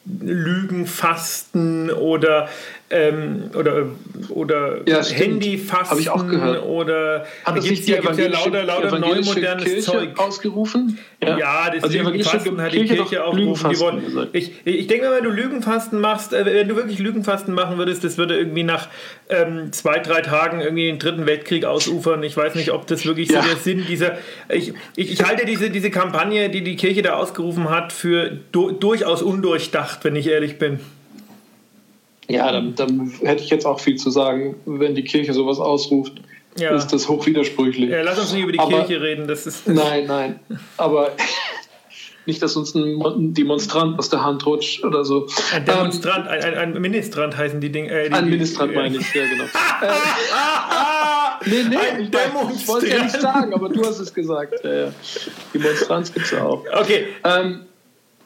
Lügenfasten 0.07 1.91
oder 1.91 2.49
ähm, 2.91 3.51
oder, 3.55 3.87
oder 4.31 4.89
ja, 4.89 5.05
Handyfasten 5.05 5.99
ich 5.99 6.09
auch 6.09 6.27
gehört. 6.27 6.65
oder 6.65 7.27
hat 7.45 7.57
das 7.57 7.69
nicht 7.69 7.87
die 7.87 7.93
ja 7.93 8.01
lauter, 8.01 8.65
lauter 8.65 8.99
neumodernes 8.99 9.65
Kirche 9.65 9.81
Zeug 9.81 10.19
ausgerufen? 10.19 10.99
Ja, 11.23 11.39
ja 11.39 11.71
das 11.71 11.85
also 11.85 11.99
Lügenfasten 11.99 12.61
hat 12.61 12.73
die 12.73 12.79
Kirche, 12.79 12.97
Kirche 12.97 13.25
aufgerufen. 13.25 14.29
Ich, 14.33 14.53
ich 14.65 14.87
denke, 14.87 15.11
wenn 15.11 15.23
du 15.23 15.31
Lügenfasten 15.31 16.01
machst, 16.01 16.33
äh, 16.33 16.47
wenn 16.47 16.69
du 16.69 16.77
wirklich 16.77 16.99
Lügenfasten 16.99 17.53
machen 17.53 17.77
würdest, 17.77 18.05
das 18.05 18.17
würde 18.17 18.39
irgendwie 18.39 18.63
nach 18.63 18.89
ähm, 19.29 19.71
zwei, 19.73 19.99
drei 19.99 20.23
Tagen 20.23 20.63
irgendwie 20.63 20.87
den 20.87 20.99
dritten 20.99 21.27
Weltkrieg 21.27 21.67
ausufern. 21.67 22.23
Ich 22.23 22.37
weiß 22.37 22.55
nicht, 22.55 22.73
ob 22.73 22.87
das 22.87 23.05
wirklich 23.05 23.29
ja. 23.29 23.43
so 23.43 23.49
der 23.49 23.57
Sinn 23.59 23.85
dieser. 23.87 24.17
Ich, 24.49 24.73
ich, 24.97 25.13
ich, 25.13 25.25
halte 25.25 25.45
diese, 25.45 25.69
diese 25.69 25.91
Kampagne, 25.91 26.49
die 26.49 26.65
die 26.65 26.77
Kirche 26.77 27.03
da 27.03 27.17
ausgerufen 27.17 27.69
hat, 27.69 27.93
für 27.93 28.39
du, 28.53 28.71
durchaus 28.71 29.21
undurchdacht, 29.21 30.05
wenn 30.05 30.17
ich 30.17 30.29
ehrlich 30.29 30.59
bin. 30.59 30.81
Ja, 32.29 32.53
dann, 32.53 32.75
dann 32.75 33.11
hätte 33.23 33.43
ich 33.43 33.51
jetzt 33.51 33.67
auch 33.67 33.81
viel 33.81 33.97
zu 33.97 34.11
sagen, 34.11 34.57
wenn 34.67 34.95
die 34.95 35.05
Kirche 35.05 35.33
sowas 35.33 35.59
ausruft. 35.59 36.21
Ja. 36.59 36.75
ist 36.75 36.89
das 36.89 37.09
hochwidersprüchlich. 37.09 37.91
Ja, 37.91 38.03
lass 38.03 38.19
uns 38.19 38.33
nicht 38.33 38.43
über 38.43 38.53
die 38.53 38.59
aber, 38.59 38.85
Kirche 38.85 39.01
reden. 39.01 39.29
Das 39.29 39.47
ist, 39.47 39.69
nein, 39.69 40.07
nein. 40.07 40.41
Aber 40.77 41.13
nicht, 42.27 42.43
dass 42.43 42.57
uns 42.57 42.75
ein 42.75 43.33
Demonstrant 43.33 43.99
aus 43.99 44.11
der 44.11 44.25
Hand 44.25 44.45
rutscht 44.45 44.85
oder 44.85 45.05
so. 45.05 45.29
Ein 45.55 45.65
Demonstrant, 45.65 46.27
ähm, 46.27 46.33
ein, 46.33 46.45
ein, 46.45 46.75
ein, 46.75 46.81
Ministrant 46.83 47.37
heißen 47.37 47.61
die 47.61 47.71
Dinge. 47.71 47.91
Äh, 47.91 48.11
ein 48.11 48.29
Ministrant 48.29 48.75
meine 48.75 48.97
ich, 48.99 49.15
ja, 49.15 49.25
genau. 49.25 49.45
äh, 49.83 49.89
nee, 51.49 51.63
nee, 51.69 51.77
ein 51.77 52.11
ich, 52.53 52.63
ich 52.63 52.69
wollte 52.69 52.89
ja 52.89 53.05
nicht 53.05 53.21
sagen, 53.21 53.55
aber 53.55 53.69
du 53.69 53.85
hast 53.85 54.01
es 54.01 54.13
gesagt. 54.13 54.65
Äh, 54.65 54.89
Demonstranz 55.55 56.13
gibt 56.13 56.27
es 56.27 56.33
ja 56.33 56.45
auch. 56.45 56.65
Okay. 56.81 57.07
Ähm, 57.25 57.68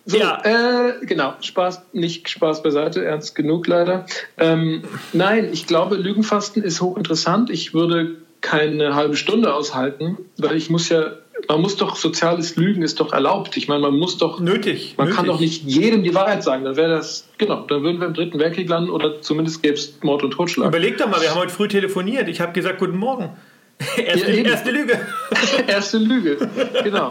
so, 0.05 0.19
ja. 0.19 0.43
Äh, 0.45 1.07
genau, 1.07 1.35
Spaß, 1.41 1.83
nicht 1.93 2.29
Spaß 2.29 2.63
beiseite, 2.63 3.05
ernst 3.05 3.35
genug 3.35 3.67
leider. 3.67 4.07
Ähm, 4.37 4.83
nein, 5.13 5.49
ich 5.53 5.67
glaube, 5.67 5.97
Lügenfasten 5.97 6.63
ist 6.63 6.81
hochinteressant. 6.81 7.51
Ich 7.51 7.73
würde 7.73 8.17
keine 8.41 8.95
halbe 8.95 9.17
Stunde 9.17 9.55
aushalten, 9.55 10.19
weil 10.37 10.57
ich 10.57 10.69
muss 10.69 10.89
ja, 10.89 11.13
man 11.49 11.61
muss 11.61 11.77
doch, 11.77 11.97
soziales 11.97 12.57
Lügen 12.57 12.83
ist 12.83 13.01
doch 13.01 13.13
erlaubt. 13.13 13.57
Ich 13.57 13.69
meine, 13.69 13.81
man 13.81 13.97
muss 13.97 14.19
doch. 14.19 14.41
Nötig. 14.41 14.95
Man 14.97 15.07
nötig. 15.07 15.17
kann 15.17 15.27
doch 15.27 15.41
nicht 15.41 15.65
jedem 15.65 16.03
die 16.03 16.15
Wahrheit 16.15 16.43
sagen. 16.43 16.65
Dann 16.65 16.77
wäre 16.77 16.91
das, 16.91 17.29
genau, 17.39 17.63
dann 17.63 17.83
würden 17.83 18.01
wir 18.01 18.09
im 18.09 18.15
Dritten 18.15 18.39
Weltkrieg 18.39 18.69
landen 18.69 18.91
oder 18.91 19.23
zumindest 19.23 19.63
gäbe 19.63 19.75
es 19.75 19.95
Mord 20.03 20.25
und 20.25 20.33
Totschlag. 20.33 20.69
Überleg 20.69 20.99
doch 20.99 21.09
mal, 21.09 21.21
wir 21.21 21.31
haben 21.31 21.39
heute 21.39 21.53
früh 21.53 21.69
telefoniert. 21.69 22.29
Ich 22.29 22.41
habe 22.41 22.53
gesagt, 22.53 22.81
guten 22.81 22.97
Morgen. 22.97 23.31
erste, 23.97 24.33
ja, 24.33 24.51
erste 24.51 24.71
Lüge. 24.71 25.01
erste 25.67 25.99
Lüge, 25.99 26.37
genau. 26.83 27.11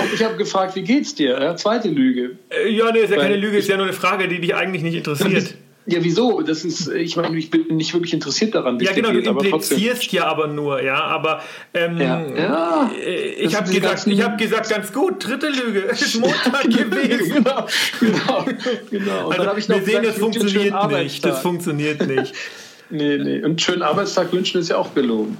Und 0.00 0.12
ich 0.14 0.22
habe 0.22 0.36
gefragt, 0.36 0.76
wie 0.76 0.82
geht's 0.82 1.14
dir? 1.14 1.40
Ja, 1.40 1.56
zweite 1.56 1.88
Lüge. 1.88 2.36
Äh, 2.50 2.70
ja, 2.70 2.90
nee, 2.92 3.00
ist 3.00 3.10
ja 3.10 3.16
Weil 3.16 3.24
keine 3.24 3.36
Lüge, 3.36 3.58
ist 3.58 3.68
ja 3.68 3.76
nur 3.76 3.86
eine 3.86 3.94
Frage, 3.94 4.28
die 4.28 4.40
dich 4.40 4.54
eigentlich 4.54 4.82
nicht 4.82 4.96
interessiert. 4.96 5.54
Ja, 5.84 5.98
wieso? 6.02 6.42
Das 6.42 6.64
ist, 6.64 6.88
ich 6.88 7.16
meine, 7.16 7.36
ich 7.36 7.50
bin 7.50 7.76
nicht 7.76 7.92
wirklich 7.92 8.14
interessiert 8.14 8.54
daran. 8.54 8.78
Ja, 8.78 8.92
genau, 8.92 9.10
geht, 9.10 9.26
du 9.26 9.30
implizierst 9.30 10.12
ja 10.12 10.26
aber 10.26 10.46
nur, 10.46 10.80
ja, 10.80 10.94
aber 10.94 11.42
ähm, 11.74 12.00
ja. 12.00 12.24
Ja, 12.36 12.90
äh, 13.04 13.32
ich 13.32 13.56
habe 13.56 13.68
gesagt, 13.68 14.06
ich 14.06 14.22
habe 14.22 14.36
gesagt, 14.36 14.70
ganz 14.70 14.92
gut, 14.92 15.26
dritte 15.26 15.48
Lüge, 15.48 15.86
es 15.90 16.02
ist 16.02 16.20
Montag 16.20 16.64
gewesen. 16.64 17.44
genau, 17.44 17.66
genau, 17.98 18.44
genau. 18.90 19.26
Und 19.26 19.32
also, 19.32 19.44
dann 19.44 19.58
ich 19.58 19.68
noch 19.68 19.76
wir 19.78 19.84
sehen, 19.84 20.04
das 20.04 20.18
funktioniert 20.18 20.88
nicht, 20.92 21.24
das 21.24 21.40
funktioniert 21.42 22.06
nicht. 22.06 22.32
nee, 22.90 23.18
nee, 23.18 23.42
und 23.42 23.60
schönen 23.60 23.82
Arbeitstag 23.82 24.32
wünschen 24.32 24.60
ist 24.60 24.68
ja 24.68 24.76
auch 24.76 24.94
gelogen. 24.94 25.36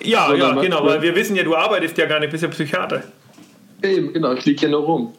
Ja, 0.00 0.28
so, 0.28 0.36
ja, 0.36 0.52
genau, 0.54 0.84
weil 0.86 1.02
wir 1.02 1.16
wissen 1.16 1.34
ja, 1.34 1.42
du 1.42 1.56
arbeitest 1.56 1.98
ja 1.98 2.06
gar 2.06 2.20
nicht, 2.20 2.30
bist 2.30 2.44
ja 2.44 2.48
Psychiater. 2.48 3.02
Eben, 3.82 4.12
genau, 4.12 4.32
ich 4.32 4.44
liege 4.44 4.60
hier 4.60 4.68
nur 4.68 4.80
rum. 4.80 5.14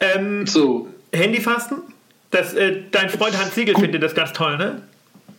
Ähm, 0.00 0.46
so. 0.46 0.88
Handyfasten? 1.12 1.82
Das, 2.30 2.54
äh, 2.54 2.82
dein 2.90 3.10
Freund 3.10 3.38
Hans 3.38 3.54
Siegel 3.54 3.74
findet 3.74 4.02
das 4.02 4.14
ganz 4.14 4.32
toll, 4.32 4.56
ne? 4.56 4.82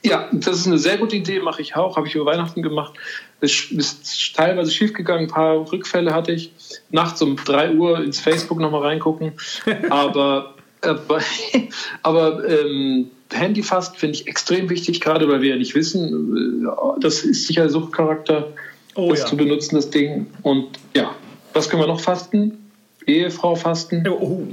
Ja, 0.05 0.29
das 0.33 0.59
ist 0.59 0.67
eine 0.67 0.77
sehr 0.77 0.97
gute 0.97 1.15
Idee, 1.15 1.39
mache 1.39 1.61
ich 1.61 1.75
auch, 1.75 1.95
habe 1.95 2.07
ich 2.07 2.15
über 2.15 2.25
Weihnachten 2.25 2.61
gemacht. 2.61 2.93
Es 3.39 3.71
ist 3.71 4.35
teilweise 4.35 4.69
schiefgegangen, 4.69 5.25
ein 5.25 5.31
paar 5.31 5.71
Rückfälle 5.71 6.13
hatte 6.13 6.33
ich. 6.33 6.51
Nachts 6.91 7.21
um 7.21 7.37
3 7.37 7.71
Uhr 7.75 8.03
ins 8.03 8.19
Facebook 8.19 8.59
nochmal 8.59 8.81
reingucken. 8.81 9.31
aber 9.89 10.53
aber, 10.83 11.21
aber 12.03 12.47
ähm, 12.47 13.11
Handyfast 13.31 13.97
finde 13.97 14.15
ich 14.15 14.27
extrem 14.27 14.69
wichtig, 14.69 15.01
gerade 15.01 15.27
weil 15.27 15.41
wir 15.41 15.51
ja 15.51 15.55
nicht 15.55 15.75
wissen, 15.75 16.65
äh, 16.65 16.99
das 16.99 17.23
ist 17.23 17.47
sicher 17.47 17.69
Suchtcharakter, 17.69 18.53
oh, 18.95 19.09
das 19.09 19.21
ja. 19.21 19.25
zu 19.27 19.37
benutzen, 19.37 19.75
das 19.75 19.89
Ding. 19.89 20.27
Und 20.41 20.67
ja, 20.95 21.15
was 21.53 21.69
können 21.69 21.81
wir 21.81 21.87
noch 21.87 22.01
fasten? 22.01 22.62
Ehefrau 23.05 23.55
fasten. 23.55 24.07
Oh. 24.07 24.47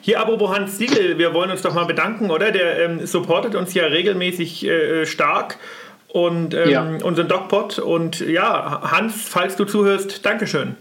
Hier 0.00 0.20
apropos 0.20 0.50
Hans 0.50 0.78
Siegel, 0.78 1.18
wir 1.18 1.34
wollen 1.34 1.50
uns 1.50 1.62
doch 1.62 1.74
mal 1.74 1.86
bedanken, 1.86 2.30
oder? 2.30 2.50
Der 2.52 2.84
ähm, 2.84 3.06
supportet 3.06 3.54
uns 3.54 3.74
ja 3.74 3.84
regelmäßig 3.84 4.66
äh, 4.66 5.06
stark 5.06 5.58
und 6.08 6.54
ähm, 6.54 6.70
ja. 6.70 6.82
unseren 7.02 7.28
Dogpot. 7.28 7.78
Und 7.78 8.20
ja, 8.20 8.82
Hans, 8.90 9.28
falls 9.28 9.56
du 9.56 9.64
zuhörst, 9.64 10.24
Dankeschön. 10.24 10.76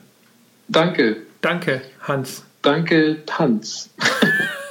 Danke. 0.68 1.18
Danke, 1.42 1.82
Hans. 2.02 2.44
Danke, 2.62 3.18
Hans. 3.32 3.90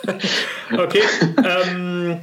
okay. 0.77 1.03
Ähm, 1.45 2.19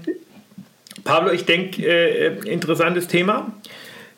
Pablo, 1.04 1.32
ich 1.32 1.45
denke, 1.45 1.86
äh, 1.86 2.49
interessantes 2.49 3.08
Thema. 3.08 3.51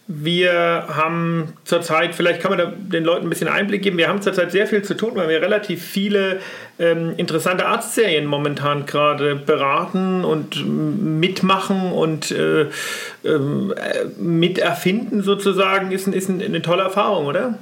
Wir 0.09 0.85
haben 0.87 1.53
zurzeit, 1.65 2.15
vielleicht 2.15 2.41
kann 2.41 2.55
man 2.55 2.89
den 2.89 3.03
Leuten 3.03 3.25
ein 3.25 3.29
bisschen 3.29 3.49
Einblick 3.49 3.81
geben, 3.81 3.97
wir 3.97 4.07
haben 4.07 4.21
zurzeit 4.21 4.53
sehr 4.53 4.65
viel 4.65 4.81
zu 4.81 4.95
tun, 4.95 5.11
weil 5.15 5.27
wir 5.27 5.41
relativ 5.41 5.83
viele 5.83 6.39
ähm, 6.79 7.13
interessante 7.17 7.65
Arztserien 7.65 8.25
momentan 8.25 8.85
gerade 8.85 9.35
beraten 9.35 10.23
und 10.23 10.65
mitmachen 10.65 11.91
und 11.91 12.31
äh, 12.31 12.61
äh, 12.61 12.69
miterfinden 14.17 15.23
sozusagen, 15.23 15.91
ist, 15.91 16.07
ist 16.07 16.29
eine 16.29 16.61
tolle 16.61 16.83
Erfahrung, 16.83 17.25
oder? 17.25 17.59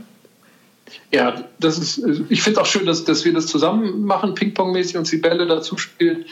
Ja, 1.11 1.43
das 1.59 1.79
ist, 1.79 1.97
ich 2.29 2.43
finde 2.43 2.59
es 2.59 2.63
auch 2.63 2.69
schön, 2.69 2.85
dass, 2.85 3.05
dass 3.05 3.25
wir 3.25 3.33
das 3.33 3.47
zusammen 3.47 4.05
machen, 4.05 4.35
Ping-Pong-mäßig 4.35 4.97
und 4.97 5.05
Sibelle 5.05 5.47
dazu 5.47 5.77
spielt. 5.77 6.27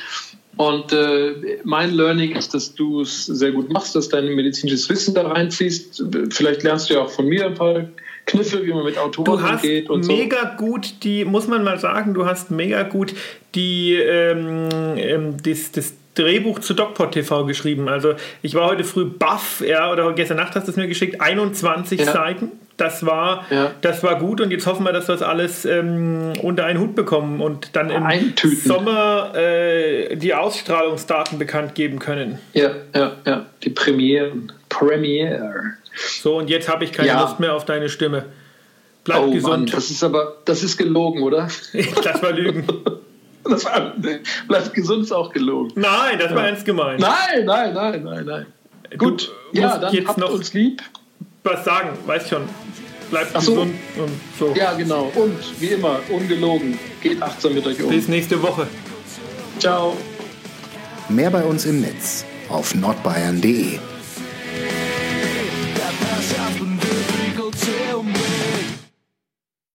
Und 0.56 0.94
äh, 0.94 1.60
mein 1.64 1.94
Learning 1.96 2.36
ist, 2.36 2.54
dass 2.54 2.76
du 2.76 3.02
es 3.02 3.26
sehr 3.26 3.52
gut 3.52 3.72
machst, 3.72 3.96
dass 3.96 4.10
dein 4.10 4.28
medizinisches 4.36 4.88
Wissen 4.90 5.16
da 5.16 5.28
reinfließt. 5.28 6.04
Vielleicht 6.30 6.64
lernst 6.64 6.90
du 6.90 6.96
ja 6.96 7.02
auch 7.02 7.10
von 7.10 7.26
mir 7.26 7.48
ein 7.48 7.56
paar 7.56 7.86
Kniffe, 8.26 8.66
wie 8.66 8.72
man 8.72 8.86
mit 8.86 8.98
Autoren 8.98 9.44
umgeht 9.44 9.90
und 9.90 10.06
mega 10.06 10.56
so. 10.58 10.66
gut 10.66 11.04
die, 11.04 11.26
muss 11.26 11.48
man 11.48 11.64
mal 11.64 11.80
sagen, 11.80 12.14
du 12.14 12.26
hast 12.26 12.52
mega 12.52 12.84
gut 12.84 13.14
die, 13.56 13.96
ähm, 13.96 14.70
ähm 14.98 15.38
das, 15.44 15.72
das 15.72 15.94
Drehbuch 16.16 16.60
zu 16.60 16.74
DocPod 16.74 17.12
TV 17.12 17.46
geschrieben. 17.46 17.90
Also 17.90 18.16
ich 18.42 18.56
war 18.56 18.68
heute 18.68 18.84
früh 18.84 19.06
baff, 19.06 19.64
ja, 19.66 19.92
oder 19.92 20.12
gestern 20.14 20.38
Nacht 20.38 20.56
hast 20.56 20.68
du 20.68 20.72
es 20.72 20.78
mir 20.78 20.88
geschickt, 20.88 21.22
21 21.22 22.00
ja. 22.00 22.12
Seiten. 22.12 22.52
Das 22.78 23.06
war, 23.06 23.46
ja. 23.52 23.72
das 23.82 24.02
war 24.02 24.18
gut 24.18 24.42
und 24.42 24.50
jetzt 24.50 24.66
hoffen 24.66 24.84
wir, 24.84 24.94
dass 24.94 25.08
wir 25.08 25.14
das 25.14 25.22
alles 25.22 25.64
ähm, 25.64 26.34
unter 26.42 26.66
einen 26.66 26.80
Hut 26.80 26.96
bekommen 26.96 27.40
und 27.40 27.76
dann 27.76 27.92
im 27.92 28.04
Eintüten. 28.04 28.58
Sommer 28.58 29.36
äh, 29.36 30.16
die 30.16 30.34
Ausstrahlungsdaten 30.34 31.38
bekannt 31.38 31.76
geben 31.76 32.00
können. 32.00 32.40
Ja, 32.54 32.72
ja, 32.96 33.12
ja. 33.26 33.46
Die 33.64 33.70
Premiere. 33.70 34.32
Premiere. 34.70 35.76
So, 35.96 36.38
und 36.38 36.50
jetzt 36.50 36.68
habe 36.68 36.84
ich 36.84 36.92
keine 36.92 37.10
ja. 37.10 37.22
Lust 37.22 37.40
mehr 37.40 37.54
auf 37.54 37.66
deine 37.66 37.90
Stimme. 37.90 38.26
Bleib 39.04 39.22
oh, 39.22 39.32
gesund. 39.32 39.54
Mann, 39.54 39.66
das 39.68 39.92
ist 39.92 40.04
aber, 40.04 40.38
das 40.46 40.64
ist 40.64 40.78
gelogen, 40.78 41.22
oder? 41.22 41.48
das 42.04 42.24
war 42.24 42.32
Lügen. 42.32 42.66
Das 43.46 43.66
war, 43.66 43.94
bleib 44.48 44.74
gesund 44.74 45.04
ist 45.04 45.12
auch 45.12 45.32
gelogen. 45.32 45.72
Nein, 45.76 46.18
das 46.20 46.34
war 46.34 46.48
ernst 46.48 46.66
gemeint. 46.66 47.02
Nein, 47.02 47.46
nein, 47.46 47.74
nein, 47.74 48.04
nein, 48.04 48.26
nein. 48.26 48.46
Gut, 48.98 49.32
ja, 49.52 49.78
dann 49.78 49.94
jetzt 49.94 50.08
habt 50.08 50.18
noch 50.18 50.32
uns 50.32 50.54
lieb 50.54 50.82
was 51.44 51.66
sagen, 51.66 51.90
weiß 52.06 52.30
schon. 52.30 52.44
Bleibt 53.10 53.32
so. 53.42 53.52
gesund 53.52 53.76
und 53.98 54.12
so. 54.40 54.54
Ja, 54.56 54.74
genau. 54.74 55.12
Und 55.16 55.38
wie 55.60 55.68
immer, 55.68 56.00
ungelogen. 56.10 56.80
Geht 57.02 57.22
achtsam 57.22 57.54
mit 57.54 57.66
euch 57.68 57.82
um. 57.84 57.90
Bis 57.90 58.08
nächste 58.08 58.42
Woche. 58.42 58.68
Ciao. 59.60 59.96
Mehr 61.10 61.30
bei 61.30 61.44
uns 61.44 61.66
im 61.66 61.82
Netz 61.82 62.26
auf 62.50 62.74
nordbayern.de. 62.74 63.78